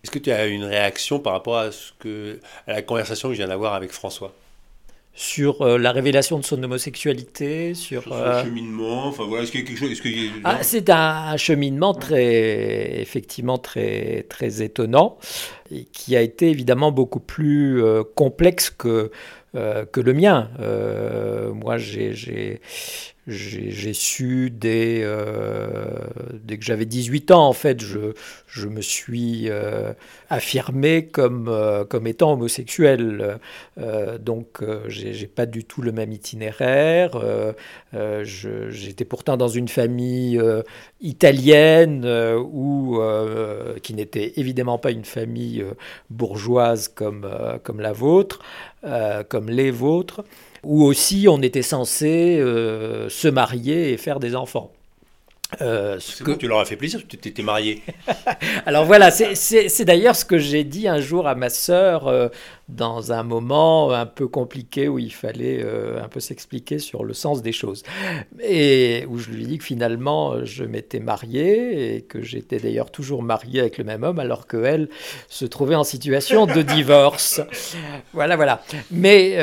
Est-ce 0.02 0.10
que 0.10 0.18
tu 0.18 0.30
as 0.30 0.46
une 0.46 0.64
réaction 0.64 1.18
par 1.18 1.34
rapport 1.34 1.58
à, 1.58 1.68
à 2.66 2.72
la 2.72 2.82
conversation 2.82 3.28
que 3.28 3.34
je 3.34 3.38
viens 3.38 3.48
d'avoir 3.48 3.74
avec 3.74 3.92
François? 3.92 4.34
Sur 5.20 5.60
euh, 5.60 5.76
la 5.76 5.92
révélation 5.92 6.38
de 6.38 6.44
son 6.46 6.62
homosexualité, 6.62 7.74
sur, 7.74 8.04
sur 8.04 8.14
son 8.14 8.18
euh, 8.18 8.42
cheminement. 8.42 9.04
Enfin 9.08 9.24
voilà, 9.28 9.42
est-ce 9.42 9.52
qu'il 9.52 9.60
y 9.60 9.64
a 9.64 9.66
quelque 9.66 9.78
chose 9.78 10.40
ah, 10.44 10.60
C'est 10.62 10.88
un, 10.88 11.36
cheminement 11.36 11.92
très, 11.92 13.02
effectivement 13.02 13.58
très 13.58 14.24
très 14.30 14.62
étonnant 14.62 15.18
et 15.70 15.84
qui 15.84 16.16
a 16.16 16.22
été 16.22 16.48
évidemment 16.48 16.90
beaucoup 16.90 17.20
plus 17.20 17.84
euh, 17.84 18.02
complexe 18.02 18.70
que 18.70 19.10
que 19.52 20.00
le 20.00 20.14
mien. 20.14 20.48
moi, 21.54 21.76
j'ai 21.76 22.60
j'ai 23.30 23.92
su 23.94 24.50
dès, 24.50 25.00
euh, 25.02 25.74
dès 26.34 26.58
que 26.58 26.64
j'avais 26.64 26.84
18 26.84 27.30
ans, 27.30 27.46
en 27.46 27.52
fait, 27.52 27.80
je, 27.80 28.12
je 28.46 28.66
me 28.66 28.80
suis 28.80 29.48
euh, 29.48 29.92
affirmé 30.28 31.06
comme, 31.06 31.48
euh, 31.48 31.84
comme 31.84 32.06
étant 32.06 32.32
homosexuel. 32.32 33.38
donc, 34.20 34.62
j'ai 34.88 35.26
pas 35.26 35.46
du 35.46 35.64
tout 35.64 35.82
le 35.82 35.92
même 35.92 36.12
itinéraire. 36.12 37.12
J'étais 37.92 39.04
pourtant 39.04 39.36
dans 39.36 39.48
une 39.48 39.68
famille 39.68 40.40
italienne 41.00 42.02
qui 43.82 43.94
n'était 43.94 44.32
évidemment 44.36 44.78
pas 44.78 44.90
une 44.90 45.04
famille 45.04 45.64
bourgeoise 46.10 46.88
comme, 46.88 47.28
comme 47.62 47.80
la 47.80 47.92
vôtre, 47.92 48.40
comme 49.28 49.48
les 49.48 49.70
vôtres 49.70 50.24
où 50.64 50.84
aussi 50.84 51.26
on 51.28 51.40
était 51.42 51.62
censé 51.62 52.38
euh, 52.38 53.08
se 53.08 53.28
marier 53.28 53.92
et 53.92 53.96
faire 53.96 54.20
des 54.20 54.36
enfants. 54.36 54.72
Euh, 55.60 55.98
que... 56.24 56.32
tu 56.32 56.46
leur 56.46 56.60
as 56.60 56.64
fait 56.64 56.76
plaisir, 56.76 57.00
tu 57.06 57.16
t'étais 57.16 57.42
marié. 57.42 57.82
Alors 58.66 58.84
voilà, 58.84 59.10
c'est 59.10 59.84
d'ailleurs 59.84 60.16
ce 60.16 60.24
que 60.24 60.38
j'ai 60.38 60.64
dit 60.64 60.88
un 60.88 61.00
jour 61.00 61.26
à 61.26 61.34
ma 61.34 61.50
sœur 61.50 62.06
euh, 62.06 62.28
dans 62.68 63.12
un 63.12 63.24
moment 63.24 63.90
un 63.90 64.06
peu 64.06 64.28
compliqué 64.28 64.88
où 64.88 64.98
il 64.98 65.12
fallait 65.12 65.60
euh, 65.62 66.02
un 66.02 66.08
peu 66.08 66.20
s'expliquer 66.20 66.78
sur 66.78 67.04
le 67.04 67.14
sens 67.14 67.42
des 67.42 67.52
choses. 67.52 67.82
Et 68.42 69.04
où 69.08 69.18
je 69.18 69.30
lui 69.30 69.42
ai 69.42 69.46
dit 69.46 69.58
que 69.58 69.64
finalement 69.64 70.44
je 70.44 70.64
m'étais 70.64 71.00
marié 71.00 71.96
et 71.96 72.02
que 72.02 72.22
j'étais 72.22 72.58
d'ailleurs 72.58 72.90
toujours 72.90 73.22
marié 73.22 73.60
avec 73.60 73.76
le 73.78 73.84
même 73.84 74.04
homme 74.04 74.20
alors 74.20 74.46
qu'elle 74.46 74.88
se 75.28 75.44
trouvait 75.44 75.74
en 75.74 75.84
situation 75.84 76.46
de 76.46 76.62
divorce. 76.76 77.40
voilà, 78.12 78.36
voilà. 78.36 78.62
Mais 78.92 79.36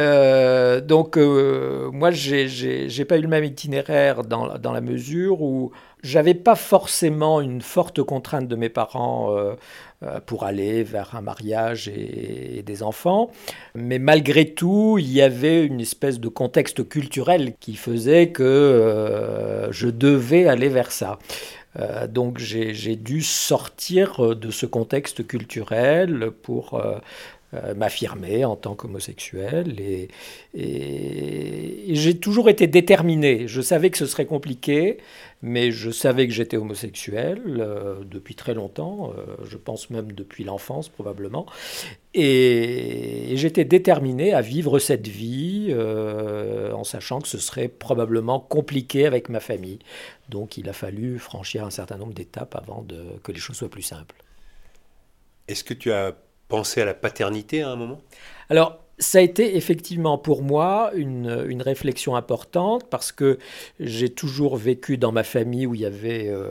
donc 0.82 1.18
moi, 1.18 2.12
j'ai 2.12 3.06
pas 3.06 3.18
eu 3.18 3.22
le 3.22 3.28
même 3.28 3.44
itinéraire 3.44 4.24
dans, 4.24 4.58
dans 4.58 4.72
la 4.72 4.82
mesure 4.82 5.42
où 5.42 5.72
j'avais 6.04 6.34
pas 6.34 6.56
forcément 6.56 7.42
une 7.42 7.62
forte 7.62 8.02
contrainte 8.04 8.48
de 8.48 8.56
mes 8.56 8.70
parents 8.70 9.36
euh, 9.36 9.56
euh, 10.04 10.20
pour 10.26 10.44
aller 10.44 10.84
vers 10.84 11.16
un 11.16 11.22
mariage 11.22 11.88
et, 11.88 12.64
des 12.66 12.84
enfants, 12.84 13.32
mais 13.76 14.00
malgré 14.00 14.46
tout, 14.54 14.98
il 15.00 15.12
y 15.12 15.22
avait 15.22 15.66
une 15.66 15.82
espèce 15.82 16.20
de 16.20 16.28
contexte 16.28 16.88
culturel 16.88 17.54
qui 17.60 17.76
faisait 17.76 18.30
que 18.30 18.44
euh, 18.44 19.72
je 19.72 19.88
devais 19.88 20.48
aller 20.48 20.70
vers 20.70 20.92
ça. 20.92 21.18
donc 22.10 22.40
j'ai 22.40 22.96
dû 22.96 23.22
sortir 23.22 24.36
de 24.36 24.50
ce 24.50 24.66
contexte 24.66 25.28
culturel 25.28 26.32
pour 26.42 26.82
euh, 27.54 27.74
m'affirmer 27.74 28.44
en 28.44 28.58
tant 28.58 28.76
qu'homosexuel. 28.76 29.80
Et, 29.80 30.10
j'ai 31.94 32.18
toujours 32.18 32.50
été 32.50 32.68
déterminé. 32.68 33.48
Je 33.48 33.62
savais 33.62 33.90
que 33.90 33.98
ce 33.98 34.06
serait 34.06 34.26
compliqué, 34.26 34.98
mais 35.42 35.72
je 35.72 35.90
savais 35.90 36.28
que 36.28 36.34
j'étais 36.34 36.58
homosexuel 36.58 37.42
euh, 37.48 38.04
depuis 38.04 38.36
très 38.36 38.54
longtemps, 38.54 39.14
euh, 39.18 39.38
je 39.46 39.56
pense 39.56 39.90
même 39.90 40.12
depuis 40.12 40.44
l'enfance 40.44 40.90
probablement. 40.90 41.46
Et, 42.14 43.32
j'étais 43.38 43.64
déterminé 43.64 44.34
à 44.34 44.42
vivre 44.42 44.78
cette 44.78 45.08
vie 45.08 45.74
en 45.74 46.84
sachant 46.84 47.22
que 47.22 47.30
ce 47.30 47.38
serait 47.38 47.70
probablement 47.70 48.42
compliqué 48.42 49.06
avec 49.06 49.30
ma 49.30 49.40
famille. 49.40 49.80
Donc 50.28 50.58
il 50.58 50.68
a 50.68 50.74
fallu 50.74 51.18
franchir 51.18 51.64
un 51.64 51.70
certain 51.72 51.96
nombre 51.96 52.14
d'étapes 52.14 52.58
avant 52.58 52.82
de, 52.82 53.06
que 53.24 53.32
les 53.32 53.40
choses 53.40 53.56
soient 53.56 53.70
plus 53.70 53.84
simples. 53.84 54.16
Est-ce 55.48 55.64
que 55.64 55.74
tu 55.74 55.94
as 55.94 56.14
penser 56.48 56.82
à 56.82 56.86
la 56.86 56.94
paternité 56.94 57.62
à 57.62 57.70
un 57.70 57.76
moment? 57.76 58.02
Alors, 58.50 58.80
ça 59.00 59.20
a 59.20 59.22
été 59.22 59.58
effectivement 59.58 60.18
pour 60.18 60.42
moi 60.42 60.92
une, 60.96 61.46
une 61.48 61.62
réflexion 61.62 62.16
importante 62.16 62.90
parce 62.90 63.12
que 63.12 63.38
j'ai 63.80 64.10
toujours 64.10 64.58
vécu 64.58 64.98
dans 64.98 65.12
ma 65.12 65.24
famille 65.24 65.68
où 65.68 65.76
il 65.76 65.82
y 65.82 65.86
avait 65.86 66.28
euh, 66.30 66.50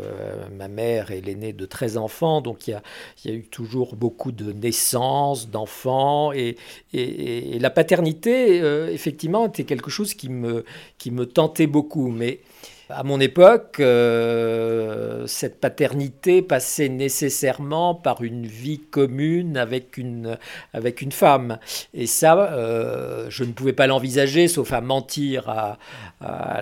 ma 0.57 0.69
mère 0.69 1.11
et 1.11 1.21
l'aîné 1.21 1.53
de 1.53 1.67
13 1.67 1.97
enfants, 1.97 2.41
donc 2.41 2.69
il 2.69 2.71
y, 2.71 2.75
a, 2.75 2.83
il 3.25 3.31
y, 3.31 3.35
a, 3.35 3.37
eu 3.37 3.43
toujours 3.43 3.97
beaucoup 3.97 4.31
de 4.31 4.53
naissances, 4.53 5.51
d'enfants, 5.51 6.33
et, 6.33 6.57
et, 6.93 7.59
la 7.59 7.71
paternité, 7.71 8.61
euh, 8.61 8.93
effectivement, 8.93 9.47
était 9.47 9.65
quelque 9.65 9.91
chose 9.91 10.15
qui 10.15 10.29
me, 10.29 10.65
qui 10.99 11.11
me 11.11 11.27
tentait 11.27 11.67
beaucoup. 11.67 12.11
Mais 12.11 12.41
à 12.89 13.03
mon 13.03 13.19
époque, 13.19 13.81
euh, 13.81 15.27
cette 15.27 15.61
paternité 15.61 16.41
passait 16.41 16.89
nécessairement 16.89 17.97
par 17.97 18.23
une 18.23 18.47
vie 18.47 18.79
commune 18.79 19.57
avec 19.57 19.97
une, 19.97 20.39
avec 20.73 21.03
une 21.03 21.11
femme. 21.11 21.59
Et 21.95 22.07
ça, 22.07 22.53
euh, 22.53 23.27
je 23.29 23.43
ne 23.43 23.53
pouvais 23.53 23.73
pas 23.73 23.89
l'envisager, 23.89 24.47
sauf 24.47 24.73
à 24.73 24.81
mentir 24.81 25.49
à, 25.49 25.79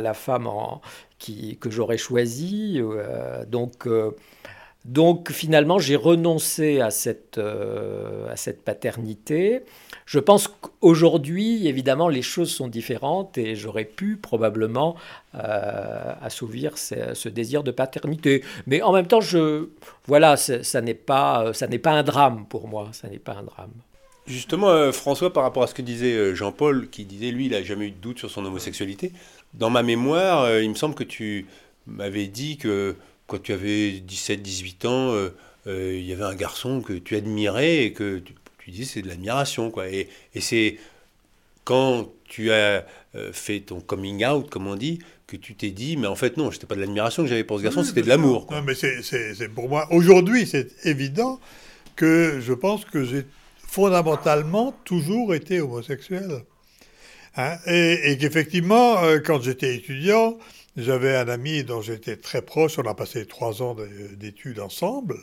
la 0.01 0.15
femme 0.15 0.49
qui, 1.19 1.59
que 1.59 1.71
j'aurais 1.71 1.99
choisie. 1.99 2.81
Euh, 2.81 3.45
donc, 3.45 3.87
donc 4.85 5.33
finalement, 5.33 5.79
j'ai 5.79 5.97
renoncé 5.97 6.81
à 6.81 6.91
cette, 6.91 7.39
à 7.39 8.37
cette 8.37 8.63
paternité. 8.63 9.63
Je 10.07 10.19
pense 10.19 10.49
qu'aujourd'hui, 10.49 11.67
évidemment, 11.67 12.09
les 12.09 12.23
choses 12.23 12.51
sont 12.51 12.69
différentes 12.69 13.39
et 13.39 13.55
j'aurais 13.57 13.87
pu 13.87 14.17
probablement 14.17 14.97
euh, 15.35 16.13
assouvir 16.21 16.77
ce, 16.77 17.29
désir 17.29 17.63
de 17.63 17.71
paternité. 17.71 18.45
Mais 18.67 18.83
en 18.83 18.93
même 18.93 19.07
temps, 19.07 19.23
je, 19.23 19.69
voilà, 20.07 20.37
ça 20.37 20.81
n'est 20.83 20.95
pas, 20.95 21.53
pas 21.83 21.91
un 21.91 22.03
drame 22.03 22.45
pour 22.49 22.69
moi. 22.69 22.91
Ça 22.93 23.09
n'est 23.09 23.19
pas 23.19 23.33
un 23.33 23.45
drame. 23.45 23.73
Justement, 24.27 24.69
euh, 24.71 24.93
François, 24.93 25.33
par 25.33 25.43
rapport 25.43 25.63
à 25.63 25.67
ce 25.67 25.75
que 25.75 25.83
disait 25.83 26.15
euh, 26.15 26.35
Jean-Paul, 26.35 26.89
qui 26.89 27.05
disait 27.05 27.31
lui, 27.31 27.47
il 27.47 27.53
n'a 27.53 27.63
jamais 27.63 27.87
eu 27.87 27.91
de 27.91 27.97
doute 27.97 28.19
sur 28.19 28.31
son 28.31 28.45
homosexualité. 28.45 29.13
Dans 29.55 29.71
ma 29.71 29.83
mémoire, 29.83 30.59
il 30.61 30.69
me 30.69 30.75
semble 30.75 30.95
que 30.95 31.05
tu 31.05 31.47
m'avais 31.87 32.27
dit 32.27 32.57
que 32.57 32.97
quand 33.27 33.43
tu 33.43 33.53
avais 33.53 34.03
17-18 34.07 34.87
ans, 34.87 35.31
il 35.67 36.05
y 36.05 36.13
avait 36.13 36.25
un 36.25 36.35
garçon 36.35 36.83
que 36.83 36.93
tu 36.93 37.17
admirais 37.17 37.85
et 37.85 37.93
que 37.93 38.23
tu 38.59 38.71
dis 38.71 38.87
c'est 38.87 39.03
de 39.03 39.09
l'admiration. 39.09 39.71
quoi. 39.71 39.89
Et, 39.89 40.09
et 40.35 40.41
c'est 40.41 40.79
quand 41.65 42.09
tu 42.25 42.51
as 42.53 42.87
euh, 43.15 43.33
fait 43.33 43.61
ton 43.61 43.81
coming 43.81 44.25
out, 44.25 44.51
comme 44.51 44.67
on 44.67 44.77
dit, 44.77 44.99
que 45.27 45.37
tu 45.37 45.55
t'es 45.55 45.71
dit, 45.71 45.97
mais 45.97 46.07
en 46.07 46.15
fait 46.15 46.37
non, 46.37 46.51
c'était 46.51 46.67
pas 46.67 46.75
de 46.75 46.81
l'admiration 46.81 47.23
que 47.23 47.29
j'avais 47.29 47.45
pour 47.45 47.59
ce 47.59 47.65
garçon, 47.65 47.83
c'était 47.83 48.03
de 48.03 48.09
l'amour. 48.09 48.47
Non, 48.51 48.63
mais 48.63 48.75
c'est 48.75 49.49
pour 49.55 49.69
moi, 49.69 49.87
aujourd'hui, 49.91 50.47
c'est 50.47 50.69
évident 50.87 51.41
que 51.97 52.41
je 52.41 52.53
pense 52.53 52.85
que 52.85 53.05
j'ai 53.05 53.25
fondamentalement 53.67 54.73
toujours 54.85 55.35
été 55.35 55.61
homosexuel. 55.61 56.45
Hein. 57.37 57.57
et, 57.67 58.13
et 58.13 58.19
qu'effectivement, 58.19 59.03
euh, 59.03 59.19
quand 59.19 59.43
j'étais 59.43 59.75
étudiant, 59.75 60.39
j'avais 60.77 61.17
un 61.17 61.29
ami 61.29 61.65
dont 61.65 61.83
j'étais 61.83 62.17
très 62.17 62.43
proche, 62.43 62.79
on 62.79 62.89
a 62.89 62.95
passé 62.95 63.27
trois 63.27 63.63
ans 63.63 63.77
d'études 64.17 64.61
ensemble, 64.61 65.17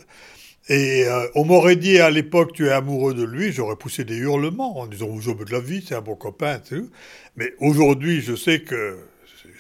et 0.70 1.06
euh, 1.06 1.28
on 1.36 1.44
m'aurait 1.44 1.76
dit 1.76 2.00
à 2.00 2.10
l'époque, 2.10 2.54
tu 2.54 2.68
es 2.68 2.72
amoureux 2.72 3.14
de 3.14 3.24
lui, 3.24 3.52
j'aurais 3.52 3.76
poussé 3.76 4.04
des 4.06 4.16
hurlements 4.16 4.80
en 4.80 4.88
disant, 4.88 5.08
vous 5.08 5.34
de 5.34 5.52
la 5.52 5.60
vie, 5.60 5.84
c'est 5.86 5.96
un 5.96 6.02
bon 6.02 6.16
copain, 6.16 6.62
Mais 7.36 7.54
aujourd'hui, 7.60 8.22
je 8.22 8.36
sais 8.36 8.62
que 8.62 9.00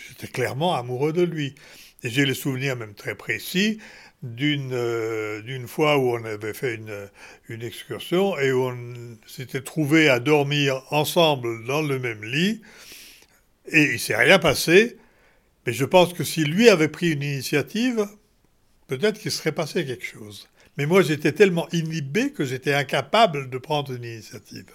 j'étais 0.08 0.28
clairement 0.28 0.76
amoureux 0.76 1.12
de 1.12 1.24
lui. 1.24 1.56
Et 2.04 2.10
j'ai 2.10 2.26
le 2.26 2.34
souvenir 2.34 2.76
même 2.76 2.94
très 2.94 3.16
précis 3.16 3.80
d'une 4.24 4.74
euh, 4.74 5.68
fois 5.68 5.98
où 5.98 6.12
on 6.12 6.24
avait 6.24 6.54
fait 6.54 6.76
une, 6.76 7.10
une 7.50 7.64
excursion 7.64 8.38
et 8.38 8.52
où 8.52 8.68
on 8.68 9.18
s'était 9.28 9.62
trouvé 9.62 10.10
à 10.10 10.20
dormir 10.20 10.84
ensemble 10.92 11.66
dans 11.66 11.82
le 11.82 12.00
même 12.00 12.24
lit. 12.24 12.62
Et 13.68 13.84
il 13.94 14.00
s'est 14.00 14.16
rien 14.16 14.40
passé. 14.40 14.98
Mais 15.66 15.74
je 15.74 15.86
pense 15.86 16.14
que 16.14 16.24
si 16.24 16.44
lui 16.44 16.70
avait 16.70 16.88
pris 16.88 17.12
une 17.12 17.24
initiative, 17.24 18.08
peut-être 18.88 19.20
qu'il 19.20 19.32
serait 19.32 19.52
passé 19.52 19.86
quelque 19.86 20.06
chose. 20.06 20.48
Mais 20.78 20.86
moi, 20.86 21.02
j'étais 21.02 21.32
tellement 21.32 21.68
inhibé 21.72 22.32
que 22.32 22.46
j'étais 22.46 22.74
incapable 22.74 23.50
de 23.50 23.58
prendre 23.58 23.94
une 23.94 24.04
initiative. 24.04 24.66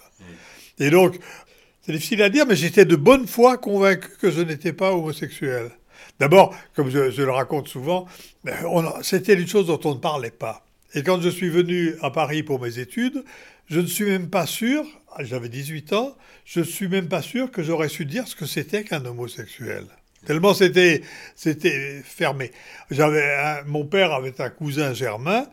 Et 0.79 0.89
donc, 0.89 1.19
c'est 1.81 1.91
difficile 1.91 2.21
à 2.21 2.29
dire, 2.29 2.45
mais 2.45 2.55
j'étais 2.55 2.85
de 2.85 2.95
bonne 2.95 3.27
foi 3.27 3.57
convaincu 3.57 4.09
que 4.19 4.31
je 4.31 4.41
n'étais 4.41 4.73
pas 4.73 4.93
homosexuel. 4.93 5.71
D'abord, 6.19 6.55
comme 6.75 6.89
je, 6.89 7.21
le 7.21 7.31
raconte 7.31 7.67
souvent, 7.67 8.07
ben, 8.43 8.55
c'était 9.01 9.33
une 9.33 9.47
chose 9.47 9.67
dont 9.67 9.79
on 9.85 9.95
ne 9.95 9.99
parlait 9.99 10.31
pas. 10.31 10.65
Et 10.93 11.03
quand 11.03 11.21
je 11.21 11.29
suis 11.29 11.49
venu 11.49 11.95
à 12.01 12.11
Paris 12.11 12.43
pour 12.43 12.61
mes 12.61 12.79
études, 12.79 13.23
je 13.67 13.79
ne 13.79 13.85
suis 13.85 14.05
même 14.05 14.29
pas 14.29 14.45
sûr, 14.45 14.85
j'avais 15.19 15.49
18 15.49 15.93
ans, 15.93 16.15
je 16.45 16.61
ne 16.61 16.65
suis 16.65 16.87
même 16.87 17.09
pas 17.09 17.21
sûr 17.21 17.51
que 17.51 17.63
j'aurais 17.63 17.89
su 17.89 18.05
dire 18.05 18.27
ce 18.27 18.35
que 18.35 18.45
c'était 18.45 18.83
qu'un 18.83 19.05
homosexuel. 19.05 19.85
Tellement 20.27 20.53
c'était, 20.53 21.03
c'était 21.35 22.01
fermé. 22.03 22.51
J'avais 22.91 23.63
mon 23.65 23.85
père 23.85 24.11
avait 24.11 24.41
un 24.41 24.49
cousin 24.49 24.93
germain 24.93 25.47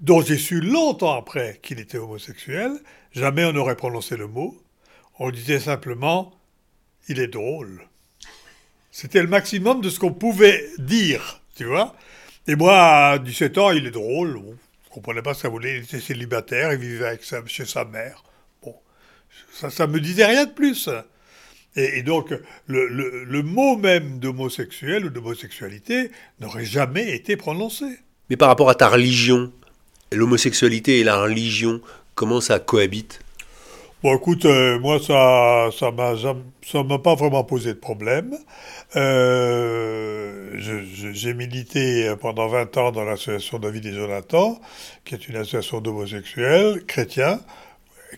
dont 0.00 0.20
j'ai 0.20 0.36
su 0.36 0.60
longtemps 0.60 1.16
après 1.16 1.58
qu'il 1.62 1.80
était 1.80 1.96
homosexuel. 1.96 2.72
Jamais 3.12 3.46
on 3.46 3.54
n'aurait 3.54 3.74
prononcé 3.74 4.18
le 4.18 4.26
mot. 4.26 4.54
On 5.18 5.30
disait 5.30 5.60
simplement 5.60 6.34
il 7.08 7.20
est 7.20 7.28
drôle. 7.28 7.88
C'était 8.90 9.22
le 9.22 9.28
maximum 9.28 9.80
de 9.80 9.88
ce 9.88 9.98
qu'on 9.98 10.12
pouvait 10.12 10.68
dire, 10.76 11.40
tu 11.56 11.64
vois. 11.64 11.96
Et 12.48 12.54
moi, 12.54 12.76
à 13.12 13.18
17 13.18 13.56
ans, 13.56 13.70
il 13.70 13.86
est 13.86 13.90
drôle. 13.90 14.34
Bon, 14.34 14.58
je 14.84 14.90
ne 14.90 14.94
comprenais 14.94 15.22
pas 15.22 15.32
ce 15.32 15.38
que 15.38 15.42
ça 15.44 15.48
voulait. 15.48 15.78
Il 15.78 15.84
était 15.84 16.00
célibataire, 16.00 16.74
il 16.74 16.80
vivait 16.80 17.06
avec 17.06 17.22
chez 17.46 17.64
sa 17.64 17.86
mère. 17.86 18.24
Bon, 18.62 18.76
ça 19.50 19.86
ne 19.86 19.92
me 19.92 20.00
disait 20.00 20.26
rien 20.26 20.44
de 20.44 20.52
plus. 20.52 20.90
Et, 21.78 22.02
donc, 22.02 22.34
le, 22.66 22.88
le 23.24 23.42
mot 23.42 23.76
même 23.76 24.18
d'homosexuel 24.18 25.06
ou 25.06 25.10
d'homosexualité 25.10 26.10
n'aurait 26.40 26.64
jamais 26.64 27.14
été 27.14 27.36
prononcé. 27.36 27.84
Mais 28.30 28.36
par 28.36 28.48
rapport 28.48 28.68
à 28.68 28.74
ta 28.74 28.88
religion, 28.88 29.52
l'homosexualité 30.12 30.98
et 30.98 31.04
la 31.04 31.20
religion, 31.20 31.80
comment 32.14 32.40
ça 32.40 32.58
cohabite? 32.58 33.20
Bon, 34.02 34.16
écoute, 34.16 34.44
euh, 34.44 34.78
moi, 34.78 35.00
ça 35.00 35.70
ça 35.76 35.90
m'a, 35.90 36.14
ça 36.16 36.82
m'a 36.84 36.98
pas 36.98 37.14
vraiment 37.14 37.42
posé 37.42 37.74
de 37.74 37.78
problème. 37.78 38.36
Euh, 38.96 40.56
j'ai 41.12 41.34
milité 41.34 42.14
pendant 42.20 42.46
20 42.46 42.76
ans 42.76 42.92
dans 42.92 43.04
l'association 43.04 43.58
David 43.58 43.86
et 43.86 43.92
Jonathan, 43.92 44.60
qui 45.04 45.14
est 45.14 45.28
une 45.28 45.36
association 45.36 45.80
d'homosexuels 45.80 46.84
chrétiens, 46.86 47.40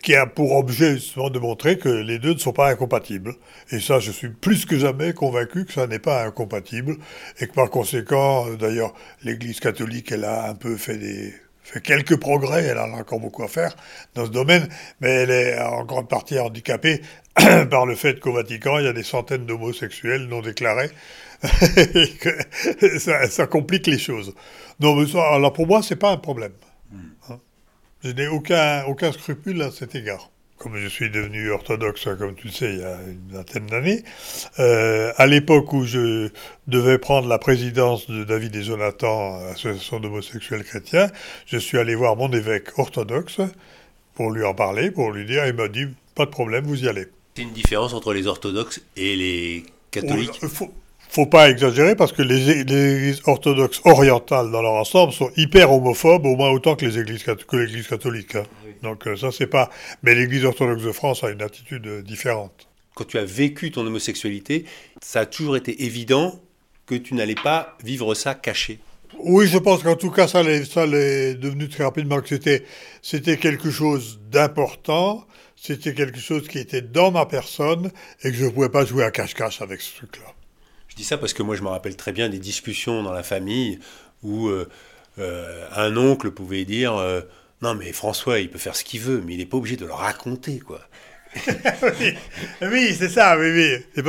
qui 0.01 0.15
a 0.15 0.25
pour 0.25 0.53
objet 0.53 0.93
justement 0.95 1.29
de 1.29 1.39
montrer 1.39 1.77
que 1.77 1.89
les 1.89 2.19
deux 2.19 2.33
ne 2.33 2.39
sont 2.39 2.53
pas 2.53 2.69
incompatibles. 2.69 3.35
Et 3.71 3.79
ça, 3.79 3.99
je 3.99 4.11
suis 4.11 4.29
plus 4.29 4.65
que 4.65 4.77
jamais 4.77 5.13
convaincu 5.13 5.65
que 5.65 5.73
ça 5.73 5.87
n'est 5.87 5.99
pas 5.99 6.23
incompatible, 6.25 6.97
et 7.39 7.47
que 7.47 7.53
par 7.53 7.69
conséquent, 7.69 8.47
d'ailleurs, 8.53 8.93
l'Église 9.23 9.59
catholique, 9.59 10.11
elle 10.11 10.25
a 10.25 10.49
un 10.49 10.55
peu 10.55 10.77
fait 10.77 10.97
des 10.97 11.33
fait 11.63 11.81
quelques 11.81 12.17
progrès, 12.17 12.63
elle 12.63 12.77
a 12.77 12.85
encore 12.85 13.19
beaucoup 13.19 13.43
à 13.43 13.47
faire 13.47 13.75
dans 14.15 14.25
ce 14.25 14.31
domaine, 14.31 14.67
mais 14.99 15.09
elle 15.09 15.31
est 15.31 15.59
en 15.59 15.85
grande 15.85 16.09
partie 16.09 16.37
handicapée 16.39 17.01
par 17.69 17.85
le 17.85 17.95
fait 17.95 18.19
qu'au 18.19 18.33
Vatican, 18.33 18.79
il 18.79 18.85
y 18.85 18.87
a 18.87 18.93
des 18.93 19.03
centaines 19.03 19.45
d'homosexuels 19.45 20.27
non 20.27 20.41
déclarés, 20.41 20.89
et 21.77 22.09
que 22.19 22.99
ça, 22.99 23.27
ça, 23.29 23.47
complique 23.47 23.87
les 23.87 23.99
choses. 23.99 24.33
Non, 24.79 24.95
mais 24.95 25.07
ça, 25.07 25.33
alors 25.33 25.53
pour 25.53 25.67
moi, 25.67 25.81
c'est 25.81 25.95
pas 25.95 26.11
un 26.11 26.17
problème. 26.17 26.53
Hmm. 26.91 26.97
Hein. 27.29 27.39
Je 28.03 28.11
n'ai 28.11 28.27
aucun, 28.27 28.83
aucun 28.85 29.11
scrupule 29.11 29.61
à 29.61 29.71
cet 29.71 29.95
égard 29.95 30.29
comme 30.61 30.77
je 30.77 30.87
suis 30.87 31.09
devenu 31.09 31.49
orthodoxe, 31.49 32.07
comme 32.19 32.35
tu 32.35 32.47
le 32.47 32.53
sais, 32.53 32.73
il 32.73 32.79
y 32.81 32.83
a 32.83 32.97
une 33.07 33.35
vingtaine 33.35 33.65
d'années, 33.65 34.03
euh, 34.59 35.11
à 35.17 35.25
l'époque 35.25 35.73
où 35.73 35.85
je 35.85 36.29
devais 36.67 36.99
prendre 36.99 37.27
la 37.27 37.39
présidence 37.39 38.07
de 38.07 38.23
David 38.23 38.55
et 38.55 38.61
Jonathan, 38.61 39.37
association 39.47 39.99
d'homosexuels 39.99 40.63
chrétiens, 40.63 41.09
je 41.47 41.57
suis 41.57 41.79
allé 41.79 41.95
voir 41.95 42.15
mon 42.15 42.31
évêque 42.31 42.77
orthodoxe 42.77 43.41
pour 44.13 44.29
lui 44.29 44.43
en 44.43 44.53
parler, 44.53 44.91
pour 44.91 45.11
lui 45.11 45.25
dire, 45.25 45.47
il 45.47 45.53
m'a 45.53 45.67
dit, 45.67 45.87
pas 46.13 46.25
de 46.25 46.31
problème, 46.31 46.65
vous 46.65 46.83
y 46.83 46.87
allez. 46.87 47.07
C'est 47.35 47.41
une 47.41 47.53
différence 47.53 47.93
entre 47.93 48.13
les 48.13 48.27
orthodoxes 48.27 48.81
et 48.95 49.15
les 49.15 49.63
catholiques? 49.89 50.45
faut, 50.45 50.71
faut 51.11 51.25
pas 51.25 51.49
exagérer 51.49 51.95
parce 51.95 52.13
que 52.13 52.21
les, 52.21 52.49
églises 52.61 53.21
orthodoxes 53.25 53.81
orientales 53.83 54.49
dans 54.49 54.61
leur 54.61 54.73
ensemble 54.73 55.11
sont 55.11 55.29
hyper 55.35 55.71
homophobes, 55.73 56.25
au 56.25 56.37
moins 56.37 56.51
autant 56.51 56.75
que 56.75 56.85
les 56.85 56.97
églises 56.99 57.23
que 57.23 57.57
l'Église 57.57 57.87
catholique. 57.87 58.35
Hein. 58.35 58.43
Donc 58.81 59.07
euh, 59.07 59.17
ça 59.17 59.29
c'est 59.31 59.47
pas. 59.47 59.69
Mais 60.03 60.15
l'Église 60.15 60.45
orthodoxe 60.45 60.83
de 60.83 60.91
France 60.93 61.23
a 61.25 61.29
une 61.29 61.41
attitude 61.41 61.85
euh, 61.85 62.01
différente. 62.01 62.69
Quand 62.95 63.03
tu 63.03 63.17
as 63.17 63.25
vécu 63.25 63.71
ton 63.71 63.85
homosexualité, 63.85 64.63
ça 65.01 65.21
a 65.21 65.25
toujours 65.25 65.57
été 65.57 65.83
évident 65.83 66.39
que 66.85 66.95
tu 66.95 67.13
n'allais 67.13 67.35
pas 67.35 67.77
vivre 67.83 68.13
ça 68.13 68.33
caché. 68.33 68.79
Oui, 69.19 69.47
je 69.47 69.57
pense 69.57 69.83
qu'en 69.83 69.97
tout 69.97 70.11
cas, 70.11 70.29
ça 70.29 70.41
l'est, 70.41 70.63
ça 70.63 70.85
l'est 70.85 71.35
devenu 71.35 71.67
très 71.67 71.83
rapidement 71.83 72.21
que 72.21 72.29
c'était, 72.29 72.63
c'était 73.01 73.35
quelque 73.35 73.69
chose 73.69 74.21
d'important, 74.31 75.27
c'était 75.57 75.93
quelque 75.93 76.19
chose 76.19 76.47
qui 76.47 76.57
était 76.57 76.81
dans 76.81 77.11
ma 77.11 77.25
personne 77.25 77.91
et 78.23 78.31
que 78.31 78.37
je 78.37 78.45
ne 78.45 78.49
pouvais 78.49 78.69
pas 78.69 78.85
jouer 78.85 79.03
à 79.03 79.11
cache-cache 79.11 79.61
avec 79.61 79.81
ce 79.81 79.97
truc-là. 79.97 80.33
Je 80.91 80.97
dis 80.97 81.05
ça 81.05 81.17
parce 81.17 81.33
que 81.33 81.41
moi, 81.41 81.55
je 81.55 81.61
me 81.61 81.69
rappelle 81.69 81.95
très 81.95 82.11
bien 82.11 82.27
des 82.27 82.37
discussions 82.37 83.01
dans 83.01 83.13
la 83.13 83.23
famille 83.23 83.79
où 84.23 84.49
euh, 84.49 84.67
euh, 85.19 85.65
un 85.73 85.95
oncle 85.95 86.31
pouvait 86.31 86.65
dire 86.65 86.97
euh, 86.97 87.21
Non, 87.61 87.75
mais 87.75 87.93
François, 87.93 88.39
il 88.39 88.49
peut 88.49 88.59
faire 88.59 88.75
ce 88.75 88.83
qu'il 88.83 88.99
veut, 88.99 89.23
mais 89.25 89.35
il 89.35 89.37
n'est 89.37 89.45
pas 89.45 89.55
obligé 89.55 89.77
de 89.77 89.85
le 89.85 89.93
raconter, 89.93 90.59
quoi. 90.59 90.81
oui, 92.61 92.93
c'est 92.93 93.07
ça, 93.07 93.37
oui, 93.39 93.79
oui. 93.95 94.03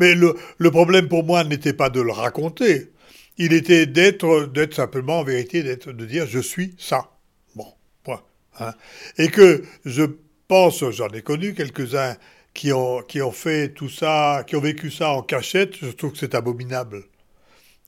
Mais 0.00 0.16
le, 0.16 0.70
problème 0.72 1.06
pour 1.06 1.22
moi 1.22 1.44
n'était 1.44 1.74
pas 1.74 1.90
de 1.90 2.00
le 2.00 2.10
raconter. 2.10 2.90
Il 3.38 3.52
était 3.52 3.86
d'être, 3.86 4.46
d'être 4.52 4.74
simplement, 4.74 5.20
en 5.20 5.24
vérité, 5.24 5.62
d'être, 5.62 5.92
de 5.92 6.04
dire 6.04 6.26
je 6.26 6.40
suis 6.40 6.74
ça. 6.76 7.08
Bon, 7.54 7.68
point. 8.02 8.24
Hein. 8.58 8.74
Et 9.16 9.28
que 9.28 9.62
je 9.84 10.02
pense, 10.48 10.90
j'en 10.90 11.08
ai 11.10 11.22
connu 11.22 11.54
quelques-uns 11.54 12.16
qui 12.54 12.72
ont, 12.72 13.02
qui 13.02 13.22
ont 13.22 13.32
fait 13.32 13.72
tout 13.72 13.88
ça, 13.88 14.44
qui 14.46 14.56
ont 14.56 14.60
vécu 14.60 14.90
ça 14.90 15.10
en 15.10 15.22
cachette, 15.22 15.76
je 15.76 15.90
trouve 15.90 16.12
que 16.12 16.18
c'est 16.18 16.34
abominable. 16.34 17.04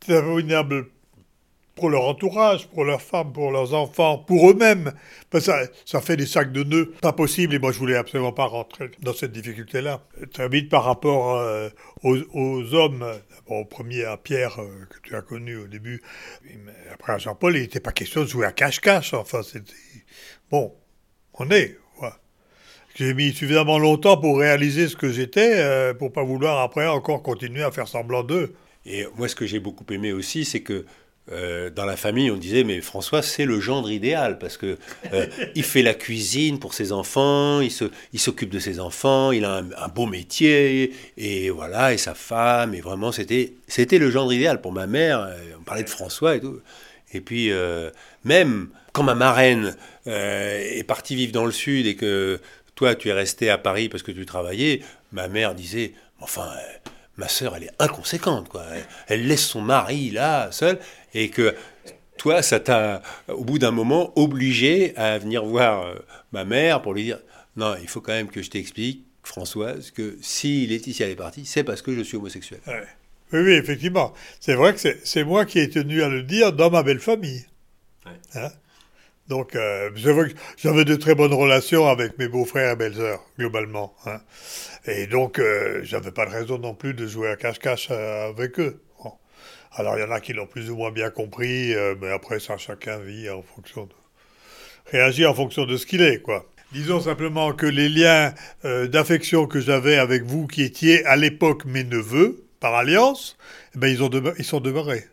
C'est 0.05 0.17
abominable 0.17 0.87
pour 1.75 1.89
leur 1.89 2.05
entourage, 2.05 2.69
pour 2.69 2.85
leurs 2.85 3.01
femmes, 3.01 3.33
pour 3.33 3.51
leurs 3.51 3.75
enfants, 3.75 4.19
pour 4.19 4.51
eux-mêmes. 4.51 4.93
Ça, 5.41 5.63
ça 5.87 6.01
fait 6.01 6.17
des 6.17 6.27
sacs 6.27 6.53
de 6.53 6.65
nœuds, 6.65 6.93
pas 7.01 7.13
possible, 7.13 7.55
et 7.55 7.59
moi 7.59 7.73
je 7.73 7.79
voulais 7.79 7.97
absolument 7.97 8.33
pas 8.33 8.45
rentrer 8.45 8.91
dans 9.01 9.15
cette 9.15 9.33
difficulté-là. 9.33 10.03
Très 10.33 10.49
vite 10.49 10.69
par 10.69 10.85
rapport 10.85 11.37
euh, 11.37 11.71
aux, 12.03 12.75
hommes, 12.75 13.07
au 13.47 13.65
premier 13.65 14.05
à 14.05 14.17
Pierre, 14.17 14.61
euh, 14.61 14.87
que 14.91 15.01
tu 15.03 15.17
as 15.17 15.23
connu 15.23 15.57
au 15.57 15.67
début, 15.67 16.03
après 16.93 17.15
à 17.15 17.19
Jean-Paul, 17.19 17.57
il 17.57 17.63
n'était 17.63 17.81
pas 17.81 17.93
question 17.93 18.23
de 18.23 18.27
jouer 18.27 18.47
à 18.47 18.53
cache-cache, 18.53 19.15
enfin 19.15 19.43
c'était... 19.43 19.73
Bon, 20.51 20.75
on 21.35 21.51
est, 21.51 21.79
j'ai 22.95 23.15
mis 23.15 23.33
suffisamment 23.33 23.79
longtemps 23.79 24.17
pour 24.17 24.39
réaliser 24.39 24.89
ce 24.89 24.97
que 24.97 25.11
j'étais, 25.11 25.55
euh, 25.57 25.95
pour 25.95 26.13
pas 26.13 26.23
vouloir 26.23 26.61
après 26.61 26.87
encore 26.87 27.23
continuer 27.23 27.63
à 27.63 27.71
faire 27.71 27.89
semblant 27.89 28.23
d'eux. 28.23 28.55
Et 28.85 29.07
moi, 29.17 29.29
ce 29.29 29.35
que 29.35 29.47
j'ai 29.47 29.61
beaucoup 29.61 29.85
aimé 29.93 30.13
aussi, 30.13 30.45
c'est 30.45 30.61
que 30.61 30.85
euh, 31.31 31.71
dans 31.71 31.85
la 31.85 31.97
famille, 31.97 32.31
on 32.31 32.37
disait 32.37 32.65
mais 32.65 32.81
François, 32.81 33.23
c'est 33.23 33.45
le 33.45 33.61
gendre 33.61 33.91
idéal 33.91 34.39
parce 34.39 34.57
que 34.57 34.77
euh, 35.13 35.27
il 35.55 35.63
fait 35.63 35.83
la 35.83 35.95
cuisine 35.95 36.59
pour 36.59 36.75
ses 36.75 36.93
enfants, 36.93 37.61
il 37.61 37.71
se, 37.71 37.85
il 38.13 38.19
s'occupe 38.19 38.51
de 38.51 38.59
ses 38.59 38.81
enfants, 38.81 39.31
il 39.31 39.45
a 39.45 39.59
un, 39.59 39.89
beau 39.89 40.07
métier 40.07 40.93
et 41.17 41.51
voilà 41.51 41.95
et 41.95 41.99
sa 41.99 42.15
femme 42.15 42.75
et 42.75 42.81
vraiment 42.81 43.13
c'était, 43.13 43.55
c'était 43.69 43.99
le 43.99 44.11
gendre 44.11 44.33
idéal 44.33 44.61
pour 44.61 44.73
ma 44.73 44.89
mère. 44.89 45.33
On 45.61 45.63
parlait 45.63 45.85
de 45.85 45.91
François 45.91 46.35
et 46.35 46.41
tout. 46.41 46.59
Et 47.15 47.21
puis 47.21 47.53
même 48.25 48.71
quand 48.93 49.05
ma 49.05 49.15
marraine 49.15 49.77
est 50.07 50.87
partie 50.89 51.15
vivre 51.15 51.33
dans 51.33 51.47
le 51.47 51.53
sud 51.53 51.87
et 51.87 51.95
que 51.95 52.41
toi, 52.75 52.95
tu 52.95 53.09
es 53.09 53.13
resté 53.13 53.51
à 53.51 53.59
Paris 53.59 53.89
parce 53.89 54.03
que 54.03 54.13
tu 54.13 54.27
travaillais. 54.27 54.83
Ma 55.13 55.29
mère 55.29 55.55
disait, 55.55 55.95
enfin, 56.21 56.51
euh, 56.57 56.91
ma 57.17 57.29
sœur, 57.29 57.57
elle 57.57 57.65
est 57.65 57.75
inconséquente, 57.79 58.49
quoi. 58.49 58.65
Elle, 59.09 59.27
laisse 59.27 59.47
son 59.47 59.61
mari 59.61 60.11
là, 60.11 60.51
seul, 60.53 60.79
et 61.15 61.29
que 61.29 61.55
toi, 62.17 62.43
ça 62.43 62.61
t'a, 62.61 63.03
au 63.29 63.45
bout 63.45 63.59
d'un 63.59 63.71
moment, 63.71 64.13
obligé 64.17 64.97
à 64.97 65.19
venir 65.19 65.45
voir 65.45 65.87
euh, 65.87 65.95
ma 66.33 66.45
mère 66.45 66.83
pour 66.83 66.95
lui 66.95 67.05
dire, 67.05 67.19
non, 67.57 67.75
il 67.81 67.89
faut 67.89 68.01
quand 68.01 68.13
même 68.13 68.29
que 68.29 68.43
je 68.43 68.51
t'explique, 68.51 69.05
Françoise, 69.23 69.91
que 69.91 70.17
si 70.21 70.67
Laetitia 70.67 71.09
est 71.09 71.17
partie, 71.17 71.45
c'est 71.45 71.65
parce 71.65 71.83
que 71.83 71.95
je 71.95 72.03
suis 72.03 72.17
homosexuel. 72.17 72.61
Oui, 73.33 73.41
oui, 73.41 73.53
effectivement. 73.53 74.13
C'est 74.41 74.55
vrai 74.55 74.75
que 74.75 74.81
c'est 75.05 75.25
moi 75.25 75.45
qui 75.47 75.59
ai 75.59 75.69
tenu 75.71 76.03
à 76.03 76.09
le 76.09 76.23
dire 76.23 76.53
dans 76.53 76.71
ma 76.71 76.83
belle 76.83 77.01
famille. 77.01 77.47
Hein? 78.35 78.51
Donc, 79.29 79.55
euh, 79.55 79.91
j'avais 80.57 80.85
de 80.85 80.97
très 80.97 81.15
bonnes 81.15 81.33
relations 81.33 81.87
avec 81.87 82.19
mes 82.19 82.29
beaux-frères 82.29 82.73
et 82.73 82.77
belles-sœurs, 82.77 83.25
globalement. 83.39 83.95
Hein. 84.05 84.21
Et 84.85 85.07
donc, 85.07 85.39
euh, 85.39 85.81
j'avais 85.85 86.11
pas 86.11 86.27
de 86.27 86.33
raison 86.33 86.59
non 86.59 86.75
plus 86.75 86.93
de 86.93 87.07
jouer 87.07 87.31
à 87.31 87.37
cache-cache 87.37 87.89
euh, 87.93 88.29
avec 88.29 88.59
eux. 88.59 88.83
Alors, 89.75 89.97
il 89.97 90.03
y 90.03 90.05
en 90.05 90.11
a 90.11 90.21
qui 90.21 90.35
l'ont 90.35 90.47
plus 90.47 90.71
ou 90.71 90.77
moins 90.77 90.91
bien 90.91 91.09
compris, 91.09 91.73
euh, 91.73 91.95
mais 92.01 92.11
après, 92.11 92.41
ça, 92.41 92.59
chacun 92.59 92.99
vit 92.99 93.31
en 93.31 93.43
fonction 93.43 93.85
de... 93.85 93.93
réagit 94.91 95.25
en 95.25 95.33
fonction 95.33 95.65
de 95.65 95.77
ce 95.77 95.87
qu'il 95.87 96.03
est, 96.03 96.21
quoi. 96.21 96.45
Disons 96.73 97.01
simplement 97.01 97.53
que 97.53 97.67
les 97.67 97.91
liens 97.91 98.33
d'affection 98.65 99.47
que 99.47 99.61
j'avais 99.61 99.99
avec 99.99 100.25
vous, 100.25 100.47
qui 100.47 100.63
étiez 100.63 101.05
à 101.05 101.17
l'époque 101.17 101.67
mes 101.67 101.85
neveux, 101.85 102.45
par 102.61 102.75
alliance, 102.75 103.37
ben 103.75 103.89
ils, 103.89 104.03
ont 104.03 104.11
ils 104.39 104.45
sont 104.45 104.61
demeurés. 104.61 105.05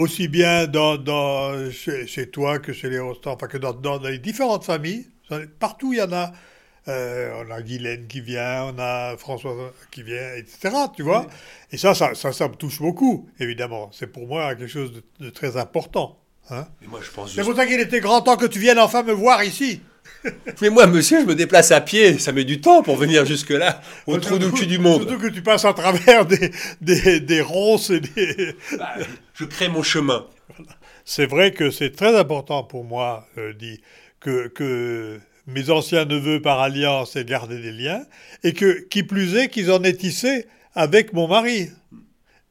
Aussi 0.00 0.28
bien 0.28 0.66
dans, 0.66 1.70
chez, 1.70 2.30
toi 2.30 2.58
que 2.58 2.72
chez 2.72 2.88
les 2.88 2.98
Rostand, 2.98 3.32
enfin 3.32 3.46
que 3.46 3.58
dans, 3.58 3.98
les 3.98 4.18
différentes 4.18 4.64
familles. 4.64 5.06
Partout, 5.58 5.92
il 5.92 5.98
y 5.98 6.02
en 6.02 6.12
a. 6.12 6.32
Euh, 6.86 7.44
on 7.44 7.50
a 7.50 7.60
Guylaine 7.60 8.06
qui 8.06 8.22
vient, 8.22 8.72
on 8.74 8.78
a 8.78 9.14
François 9.18 9.74
qui 9.90 10.02
vient, 10.02 10.34
etc. 10.36 10.74
Tu 10.96 11.02
vois 11.02 11.26
Et 11.70 11.76
ça 11.76 11.94
ça, 11.94 12.14
ça, 12.14 12.48
me 12.48 12.54
touche 12.54 12.80
beaucoup, 12.80 13.28
évidemment. 13.38 13.90
C'est 13.92 14.06
pour 14.06 14.26
moi 14.26 14.54
quelque 14.54 14.68
chose 14.68 15.02
de, 15.20 15.28
très 15.28 15.58
important. 15.58 16.18
Hein 16.50 16.66
C'est 17.26 17.42
pour 17.44 17.54
ça 17.54 17.66
qu'il 17.66 17.78
était 17.78 18.00
grand 18.00 18.22
temps 18.22 18.38
que 18.38 18.46
tu 18.46 18.58
viennes 18.58 18.78
enfin 18.78 19.02
me 19.02 19.12
voir 19.12 19.44
ici. 19.44 19.82
Mais 20.60 20.70
moi, 20.70 20.86
monsieur, 20.86 21.20
je 21.20 21.26
me 21.26 21.34
déplace 21.34 21.70
à 21.70 21.80
pied. 21.80 22.18
Ça 22.18 22.32
met 22.32 22.44
du 22.44 22.60
temps 22.60 22.82
pour 22.82 22.96
venir 22.96 23.24
jusque-là, 23.24 23.80
au 24.06 24.18
trou 24.18 24.38
du 24.38 24.50
cul 24.50 24.66
du 24.66 24.78
monde. 24.78 25.02
Surtout 25.02 25.18
que 25.18 25.28
tu 25.28 25.42
passes 25.42 25.64
à 25.64 25.72
travers 25.72 26.26
des, 26.26 26.50
des, 26.80 27.20
des 27.20 27.40
ronces 27.40 27.90
et 27.90 28.00
des... 28.00 28.54
Bah, 28.76 28.94
je 29.34 29.44
crée 29.44 29.68
mon 29.68 29.82
chemin. 29.82 30.26
C'est 31.04 31.26
vrai 31.26 31.52
que 31.52 31.70
c'est 31.70 31.92
très 31.94 32.16
important 32.16 32.64
pour 32.64 32.84
moi, 32.84 33.26
euh, 33.38 33.52
dit, 33.54 33.80
que, 34.20 34.48
que 34.48 35.18
mes 35.46 35.70
anciens 35.70 36.04
neveux 36.04 36.42
par 36.42 36.60
alliance 36.60 37.16
aient 37.16 37.24
gardé 37.24 37.60
des 37.60 37.72
liens, 37.72 38.04
et 38.44 38.52
que, 38.52 38.80
qui 38.88 39.02
plus 39.02 39.36
est, 39.36 39.48
qu'ils 39.48 39.70
en 39.70 39.82
aient 39.84 39.94
tissé 39.96 40.46
avec 40.74 41.12
mon 41.12 41.28
mari. 41.28 41.70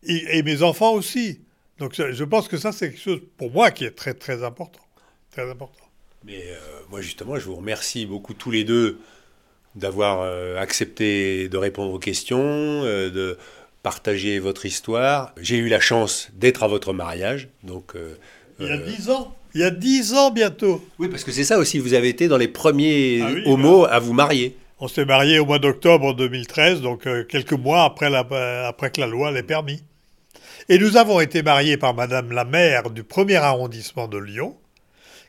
Et, 0.04 0.38
et 0.38 0.44
mes 0.44 0.64
enfants 0.64 0.94
aussi. 0.94 1.42
Donc 1.80 1.94
je 1.96 2.24
pense 2.24 2.48
que 2.48 2.58
ça, 2.58 2.72
c'est 2.72 2.92
quelque 2.92 3.02
chose, 3.02 3.22
pour 3.38 3.52
moi, 3.52 3.72
qui 3.72 3.86
est 3.86 3.92
très, 3.92 4.14
très 4.14 4.44
important. 4.44 4.80
Très 5.32 5.50
important. 5.50 5.87
Mais 6.26 6.44
euh, 6.48 6.56
moi, 6.90 7.02
justement, 7.02 7.38
je 7.38 7.46
vous 7.46 7.56
remercie 7.56 8.06
beaucoup 8.06 8.34
tous 8.34 8.52
les 8.52 8.64
deux 8.64 9.00
d'avoir 9.76 10.22
euh, 10.22 10.58
accepté 10.58 11.50
de 11.50 11.58
répondre 11.58 11.94
aux 11.94 12.00
questions, 12.00 12.40
euh, 12.42 13.10
de 13.10 13.38
partager 13.84 14.40
votre 14.40 14.66
histoire. 14.66 15.34
J'ai 15.40 15.58
eu 15.58 15.70
la 15.70 15.80
chance 15.80 16.30
d'être 16.34 16.64
à 16.64 16.68
votre 16.68 16.94
mariage, 16.94 17.48
donc... 17.64 17.94
il 18.60 18.66
y 18.66 18.72
a 18.72 18.78
dix 18.78 19.10
ans 19.10 19.34
il 19.56 19.62
y 19.62 19.64
a 19.64 19.72
dix 19.72 20.14
ans 20.14 20.30
bientôt. 20.30 20.86
Oui, 21.00 21.08
parce 21.08 21.24
que 21.24 21.32
c'est 21.32 21.46
ça 21.46 21.58
aussi, 21.58 21.80
vous 21.80 21.96
avez 21.96 22.10
été 22.10 22.28
dans 22.28 22.38
les 22.38 22.50
premiers 22.50 23.22
ah 23.24 23.50
homos 23.50 23.86
à 23.86 23.98
vous 23.98 24.14
marier. 24.14 24.56
On 24.80 24.88
s'est 24.88 25.06
marié 25.06 25.40
au 25.40 25.46
mois 25.46 25.58
d'octobre 25.58 26.14
2013, 26.14 26.82
donc 26.82 27.08
quelques 27.28 27.54
mois 27.54 27.84
après, 27.84 28.12
la, 28.12 28.68
après 28.68 28.92
que 28.92 29.02
la 29.02 29.08
loi 29.08 29.32
l'ait 29.32 29.42
permis. 29.42 29.82
Et 30.70 30.78
nous 30.78 30.98
avons 30.98 31.22
été 31.22 31.42
mariés 31.42 31.78
par 31.78 31.94
Madame 31.94 32.34
la 32.34 32.44
maire 32.44 32.90
du 32.90 33.04
premier 33.04 33.38
arrondissement 33.38 34.08
de 34.08 34.18
Lyon, 34.18 34.56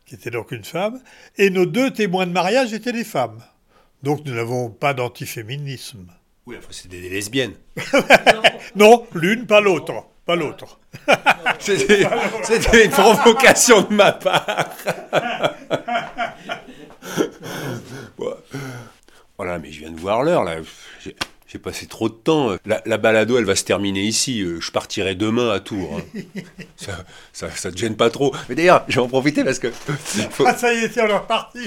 qui 0.08 0.14
était 0.14 0.30
donc 0.30 0.52
une 0.52 0.64
femme, 0.64 1.00
et 1.36 1.50
nos 1.50 1.66
deux 1.66 1.92
témoins 1.92 2.26
de 2.26 2.32
mariage 2.32 2.72
étaient 2.72 2.92
des 2.92 3.04
femmes. 3.04 3.42
Donc 4.02 4.24
nous 4.24 4.34
n'avons 4.34 4.70
pas 4.70 4.94
d'antiféminisme. 4.94 6.06
Oui, 6.46 6.56
enfin, 6.58 6.68
c'était 6.70 7.00
des 7.00 7.10
lesbiennes. 7.10 7.54
non, 8.74 9.06
l'une, 9.14 9.46
pas 9.46 9.60
l'autre. 9.60 10.04
Pas 10.24 10.36
l'autre. 10.36 10.78
C'était 11.58 12.84
une 12.84 12.90
provocation 12.90 13.82
de 13.82 13.94
ma 13.94 14.12
part. 14.12 14.68
Voilà, 19.38 19.60
mais 19.60 19.70
je 19.70 19.80
viens 19.80 19.92
de 19.92 20.00
voir 20.00 20.24
l'heure, 20.24 20.42
là. 20.42 20.56
J'ai 21.48 21.58
passé 21.58 21.87
trop 21.87 22.11
de 22.11 22.14
temps. 22.14 22.56
La, 22.66 22.98
balado, 22.98 23.38
elle 23.38 23.46
va 23.46 23.56
se 23.56 23.64
terminer 23.64 24.02
ici. 24.02 24.42
Euh, 24.42 24.61
je 24.61 24.70
partirai 24.70 25.14
demain 25.14 25.48
à 25.48 25.61
Tours. 25.61 25.98
Hein. 25.98 26.20
ça, 26.76 27.06
ça, 27.32 27.50
ça, 27.50 27.72
te 27.72 27.78
gêne 27.78 27.96
pas 27.96 28.11
trop. 28.11 28.34
Mais 28.50 28.54
d'ailleurs, 28.54 28.84
je 28.87 28.96
vais 28.96 29.00
en 29.00 29.08
profiter 29.08 29.44
parce 29.44 29.58
que. 29.58 29.68
Ah, 30.44 30.54
ça 30.54 30.74
y 30.74 30.84
est, 30.84 30.92
c'est 30.92 31.06
leur 31.06 31.26
parti. 31.26 31.61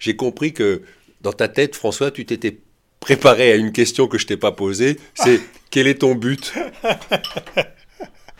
J'ai 0.00 0.16
compris 0.16 0.52
que 0.52 0.82
dans 1.20 1.32
ta 1.32 1.46
tête, 1.46 1.76
François, 1.76 2.10
tu 2.10 2.26
t'étais 2.26 2.58
préparé 2.98 3.52
à 3.52 3.54
une 3.54 3.70
question 3.70 4.08
que 4.08 4.18
je 4.18 4.26
t'ai 4.26 4.36
pas 4.36 4.50
posée. 4.50 4.98
C'est 5.14 5.40
quel 5.70 5.86
est 5.86 6.00
ton 6.00 6.16
but? 6.16 6.52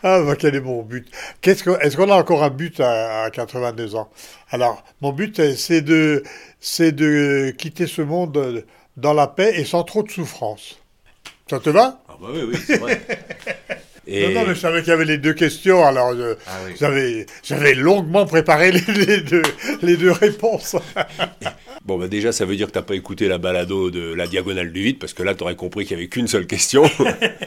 Ah, 0.03 0.21
bah, 0.21 0.35
quel 0.37 0.55
est 0.55 0.61
mon 0.61 0.83
but? 0.83 1.07
Est-ce 1.43 1.95
qu'on 1.95 2.11
a 2.11 2.15
encore 2.15 2.43
un 2.43 2.49
but 2.49 2.81
à, 2.81 3.23
à 3.23 3.29
82 3.29 3.95
ans? 3.95 4.09
Alors, 4.49 4.83
mon 4.99 5.13
but, 5.13 5.55
c'est 5.55 5.81
de, 5.81 6.23
de 6.77 7.51
quitter 7.51 7.87
ce 7.87 8.01
monde 8.01 8.65
dans 8.99 9.13
la 9.13 9.27
paix 9.27 9.53
et 9.55 9.65
sans 9.65 9.83
trop 9.83 10.03
de 10.03 10.11
souffrance. 10.11 10.79
Ça 11.49 11.59
te 11.59 11.69
va? 11.69 12.01
Ah 12.07 12.15
bah 12.21 12.27
oui, 12.31 12.41
oui, 12.47 12.57
c'est 12.65 12.77
vrai. 12.77 13.01
Non, 14.09 14.29
non, 14.31 14.47
mais 14.47 14.55
je 14.55 14.59
savais 14.59 14.79
qu'il 14.79 14.89
y 14.89 14.93
avait 14.93 15.05
les 15.05 15.19
deux 15.19 15.33
questions, 15.33 15.85
alors 15.85 16.13
ah 16.47 16.51
j'avais 17.43 17.75
longuement 17.75 18.25
préparé 18.25 18.71
les, 18.71 19.21
deux, 19.21 19.43
les 19.83 19.97
deux 19.97 20.11
réponses. 20.11 20.75
bon, 21.85 21.99
bah 21.99 22.07
déjà, 22.07 22.31
ça 22.31 22.45
veut 22.45 22.55
dire 22.55 22.67
que 22.67 22.71
tu 22.71 22.79
n'as 22.79 22.83
pas 22.83 22.95
écouté 22.95 23.27
la 23.27 23.37
balado 23.37 23.91
de 23.91 24.13
la 24.13 24.25
diagonale 24.25 24.71
du 24.71 24.81
vide, 24.81 24.97
parce 24.97 25.13
que 25.13 25.21
là, 25.21 25.35
tu 25.35 25.43
aurais 25.43 25.55
compris 25.55 25.85
qu'il 25.85 25.95
n'y 25.95 26.01
avait 26.01 26.09
qu'une 26.09 26.27
seule 26.27 26.47
question. 26.47 26.89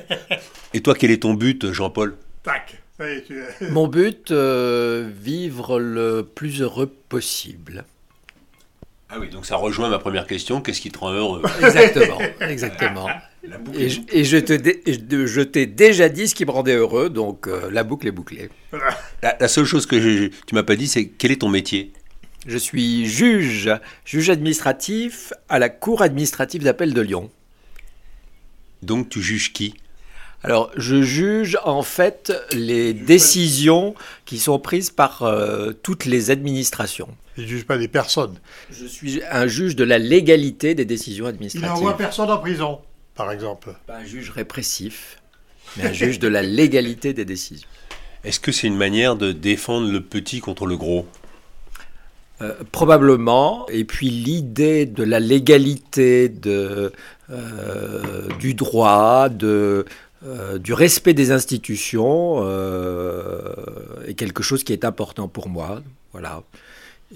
Et 0.74 0.82
toi, 0.82 0.94
quel 0.96 1.10
est 1.10 1.22
ton 1.22 1.34
but, 1.34 1.72
Jean-Paul? 1.72 2.16
Tac 2.44 2.80
Mon 3.62 3.88
but, 3.88 4.30
euh, 4.30 5.10
vivre 5.20 5.80
le 5.80 6.22
plus 6.22 6.62
heureux 6.62 6.90
possible. 7.08 7.84
Ah 9.14 9.18
oui, 9.20 9.28
donc 9.28 9.44
ça 9.44 9.56
rejoint 9.56 9.90
ma 9.90 9.98
première 9.98 10.26
question. 10.26 10.62
Qu'est-ce 10.62 10.80
qui 10.80 10.90
te 10.90 10.98
rend 10.98 11.12
heureux? 11.12 11.42
Exactement, 11.62 12.18
exactement. 12.40 13.08
Et, 13.74 13.90
je, 14.24 14.38
te 14.38 15.26
je 15.26 15.40
t'ai 15.42 15.66
déjà 15.66 16.08
dit 16.08 16.28
ce 16.28 16.34
qui 16.34 16.46
me 16.46 16.50
rendait 16.50 16.76
heureux, 16.76 17.10
donc 17.10 17.46
euh, 17.46 17.68
la 17.70 17.84
boucle 17.84 18.06
est 18.06 18.12
bouclée. 18.12 18.48
La, 19.22 19.48
seule 19.48 19.66
chose 19.66 19.84
que 19.84 20.00
je, 20.00 20.28
tu 20.46 20.54
m'as 20.54 20.62
pas 20.62 20.76
dit, 20.76 20.86
c'est 20.86 21.08
quel 21.08 21.30
est 21.30 21.42
ton 21.42 21.50
métier? 21.50 21.92
Je 22.46 22.56
suis 22.56 23.06
juge, 23.06 23.70
juge 24.06 24.30
administratif 24.30 25.34
à 25.50 25.58
la 25.58 25.68
Cour 25.68 26.00
administrative 26.00 26.62
d'appel 26.62 26.94
de 26.94 27.00
Lyon. 27.02 27.30
Donc 28.80 29.10
tu 29.10 29.20
juges 29.20 29.52
qui? 29.52 29.74
Alors, 30.42 30.70
je 30.76 31.02
juge 31.02 31.58
en 31.64 31.82
fait 31.82 32.32
les 32.52 32.94
décisions 32.94 33.94
qui 34.24 34.38
sont 34.38 34.58
prises 34.58 34.90
par 34.90 35.22
euh, 35.22 35.72
toutes 35.82 36.06
les 36.06 36.30
administrations. 36.30 37.08
Je 37.36 37.42
ne 37.42 37.46
juge 37.46 37.64
pas 37.64 37.78
des 37.78 37.88
personnes. 37.88 38.38
Je 38.70 38.86
suis 38.86 39.22
un 39.30 39.46
juge 39.46 39.76
de 39.76 39.84
la 39.84 39.98
légalité 39.98 40.74
des 40.74 40.84
décisions 40.84 41.26
administratives. 41.26 41.68
Il 41.70 41.74
n'envoie 41.74 41.96
personne 41.96 42.30
en 42.30 42.38
prison, 42.38 42.80
par 43.14 43.30
exemple. 43.32 43.74
Pas 43.86 43.96
un 43.96 44.04
juge 44.04 44.30
répressif, 44.30 45.18
mais 45.76 45.84
un 45.86 45.92
juge 45.92 46.18
de 46.18 46.28
la 46.28 46.42
légalité 46.42 47.14
des 47.14 47.24
décisions. 47.24 47.68
Est-ce 48.24 48.38
que 48.38 48.52
c'est 48.52 48.66
une 48.66 48.76
manière 48.76 49.16
de 49.16 49.32
défendre 49.32 49.90
le 49.90 50.00
petit 50.00 50.40
contre 50.40 50.66
le 50.66 50.76
gros? 50.76 51.06
Euh, 52.42 52.54
probablement. 52.70 53.66
Et 53.68 53.84
puis 53.84 54.10
l'idée 54.10 54.86
de 54.86 55.02
la 55.02 55.20
légalité, 55.20 56.28
de, 56.28 56.92
euh, 57.30 58.28
du 58.38 58.54
droit, 58.54 59.28
de, 59.28 59.84
euh, 60.24 60.58
du 60.58 60.72
respect 60.72 61.14
des 61.14 61.30
institutions 61.30 62.42
est 64.06 64.14
quelque 64.14 64.42
chose 64.42 64.64
qui 64.64 64.72
est 64.72 64.84
important 64.84 65.28
pour 65.28 65.48
moi. 65.48 65.82
Voilà. 66.12 66.42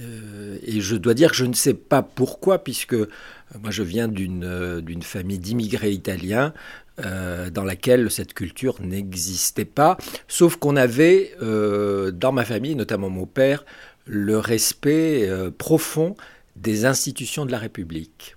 Euh, 0.01 0.59
et 0.63 0.81
je 0.81 0.97
dois 0.97 1.15
dire 1.15 1.31
que 1.31 1.37
je 1.37 1.45
ne 1.45 1.55
sais 1.55 1.75
pas 1.75 2.03
pourquoi, 2.03 2.59
puisque 2.63 2.95
euh, 2.95 3.09
moi 3.61 3.71
je 3.71 3.83
viens 3.83 4.09
d'une 4.09 4.45
euh, 4.45 5.01
famille 5.03 5.39
d'immigrés 5.39 5.93
italiens 5.93 6.53
dans 7.53 7.63
laquelle 7.63 8.11
cette 8.11 8.33
culture 8.33 8.81
n'existait 8.81 9.67
pas, 9.67 9.99
sauf 10.29 10.57
qu'on 10.57 10.77
avait 10.77 11.35
dans 11.39 12.33
ma 12.33 12.47
famille, 12.47 12.75
notamment 12.75 13.11
mon 13.11 13.27
père, 13.27 13.67
le 14.07 14.39
respect 14.39 15.29
profond 15.59 16.17
des 16.57 16.87
institutions 16.87 17.45
de 17.45 17.53
la 17.53 17.59
République. 17.59 18.35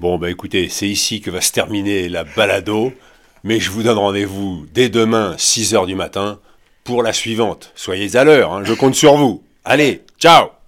Bon, 0.00 0.16
bah 0.16 0.30
écoutez, 0.30 0.70
c'est 0.70 0.88
ici 0.88 1.20
que 1.20 1.30
va 1.30 1.42
se 1.42 1.52
terminer 1.52 2.08
la 2.08 2.24
balado, 2.24 2.94
mais 3.44 3.60
je 3.60 3.70
vous 3.70 3.82
donne 3.82 3.98
rendez-vous 3.98 4.64
dès 4.72 4.88
demain, 4.88 5.34
6h 5.36 5.86
du 5.86 5.94
matin, 5.94 6.40
pour 6.84 7.02
la 7.02 7.12
suivante. 7.12 7.72
Soyez 7.74 8.16
à 8.16 8.24
l'heure, 8.24 8.54
hein, 8.54 8.64
je 8.64 8.72
compte 8.72 8.94
sur 8.94 9.18
vous. 9.18 9.44
Allez, 9.66 10.02
ciao 10.18 10.61